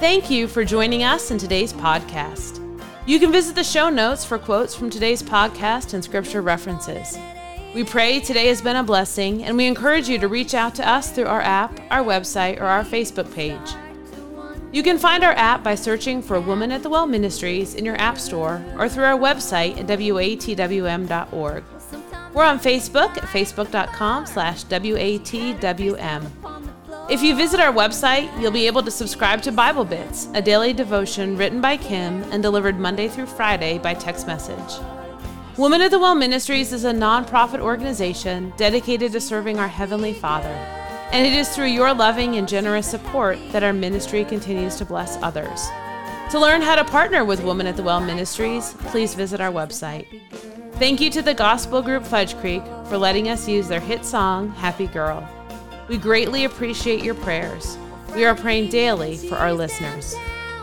Thank 0.00 0.28
you 0.28 0.48
for 0.48 0.64
joining 0.64 1.04
us 1.04 1.30
in 1.30 1.38
today's 1.38 1.72
podcast. 1.72 2.56
You 3.06 3.20
can 3.20 3.30
visit 3.30 3.54
the 3.54 3.62
show 3.62 3.90
notes 3.90 4.24
for 4.24 4.38
quotes 4.38 4.74
from 4.74 4.90
today's 4.90 5.22
podcast 5.22 5.94
and 5.94 6.02
scripture 6.02 6.42
references. 6.42 7.16
We 7.72 7.84
pray 7.84 8.18
today 8.18 8.48
has 8.48 8.60
been 8.60 8.74
a 8.74 8.82
blessing, 8.82 9.44
and 9.44 9.56
we 9.56 9.68
encourage 9.68 10.08
you 10.08 10.18
to 10.18 10.26
reach 10.26 10.54
out 10.54 10.74
to 10.74 10.88
us 10.88 11.12
through 11.12 11.26
our 11.26 11.40
app, 11.40 11.80
our 11.90 12.02
website, 12.02 12.60
or 12.60 12.64
our 12.64 12.82
Facebook 12.82 13.32
page. 13.32 13.76
You 14.72 14.82
can 14.82 14.98
find 14.98 15.22
our 15.22 15.34
app 15.34 15.62
by 15.62 15.76
searching 15.76 16.20
for 16.20 16.40
Woman 16.40 16.72
at 16.72 16.82
the 16.82 16.88
Well 16.88 17.06
Ministries 17.06 17.74
in 17.76 17.84
your 17.84 18.00
app 18.00 18.18
store 18.18 18.60
or 18.76 18.88
through 18.88 19.04
our 19.04 19.18
website 19.18 19.78
at 19.78 19.86
watwm.org. 19.86 21.64
We're 22.34 22.44
on 22.44 22.58
Facebook 22.58 23.16
at 23.16 23.24
facebook.com 23.24 24.26
slash 24.26 24.64
watwm. 24.64 26.30
If 27.08 27.22
you 27.22 27.34
visit 27.36 27.60
our 27.60 27.72
website, 27.72 28.40
you'll 28.40 28.52
be 28.52 28.66
able 28.68 28.82
to 28.82 28.90
subscribe 28.90 29.42
to 29.42 29.52
Bible 29.52 29.84
Bits, 29.84 30.28
a 30.34 30.42
daily 30.42 30.72
devotion 30.72 31.36
written 31.36 31.60
by 31.60 31.76
Kim 31.76 32.22
and 32.32 32.42
delivered 32.42 32.78
Monday 32.78 33.08
through 33.08 33.26
Friday 33.26 33.78
by 33.78 33.94
text 33.94 34.26
message. 34.28 34.99
Women 35.60 35.82
of 35.82 35.90
the 35.90 35.98
Well 35.98 36.14
Ministries 36.14 36.72
is 36.72 36.86
a 36.86 36.90
nonprofit 36.90 37.60
organization 37.60 38.50
dedicated 38.56 39.12
to 39.12 39.20
serving 39.20 39.58
our 39.58 39.68
Heavenly 39.68 40.14
Father, 40.14 40.48
and 41.12 41.26
it 41.26 41.34
is 41.34 41.50
through 41.50 41.66
your 41.66 41.92
loving 41.92 42.36
and 42.36 42.48
generous 42.48 42.90
support 42.90 43.38
that 43.52 43.62
our 43.62 43.74
ministry 43.74 44.24
continues 44.24 44.76
to 44.76 44.86
bless 44.86 45.18
others. 45.22 45.68
To 46.30 46.38
learn 46.38 46.62
how 46.62 46.76
to 46.76 46.84
partner 46.84 47.26
with 47.26 47.44
Women 47.44 47.66
at 47.66 47.76
the 47.76 47.82
Well 47.82 48.00
Ministries, 48.00 48.72
please 48.86 49.12
visit 49.12 49.38
our 49.38 49.52
website. 49.52 50.06
Thank 50.76 50.98
you 50.98 51.10
to 51.10 51.20
the 51.20 51.34
gospel 51.34 51.82
group 51.82 52.06
Fudge 52.06 52.34
Creek 52.38 52.62
for 52.86 52.96
letting 52.96 53.28
us 53.28 53.46
use 53.46 53.68
their 53.68 53.80
hit 53.80 54.06
song, 54.06 54.48
Happy 54.52 54.86
Girl. 54.86 55.28
We 55.88 55.98
greatly 55.98 56.44
appreciate 56.44 57.04
your 57.04 57.16
prayers. 57.16 57.76
We 58.14 58.24
are 58.24 58.34
praying 58.34 58.70
daily 58.70 59.18
for 59.18 59.34
our 59.34 59.52
listeners. 59.52 60.16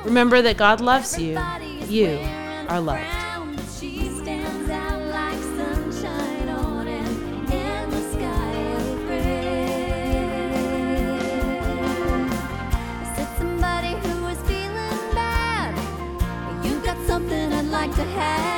Remember 0.03 0.41
that 0.41 0.57
God 0.57 0.81
loves 0.81 1.19
you. 1.19 1.39
You 1.85 2.17
are 2.67 2.81
loved. 2.81 3.26
To 17.97 18.03
have, 18.03 18.56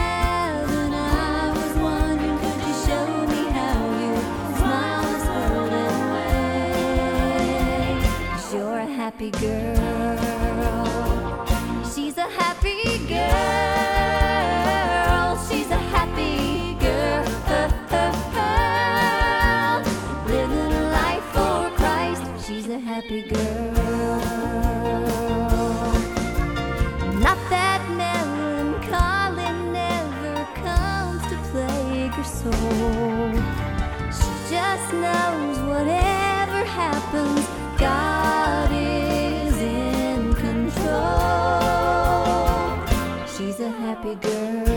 happy 44.10 44.28
girl. 44.28 44.69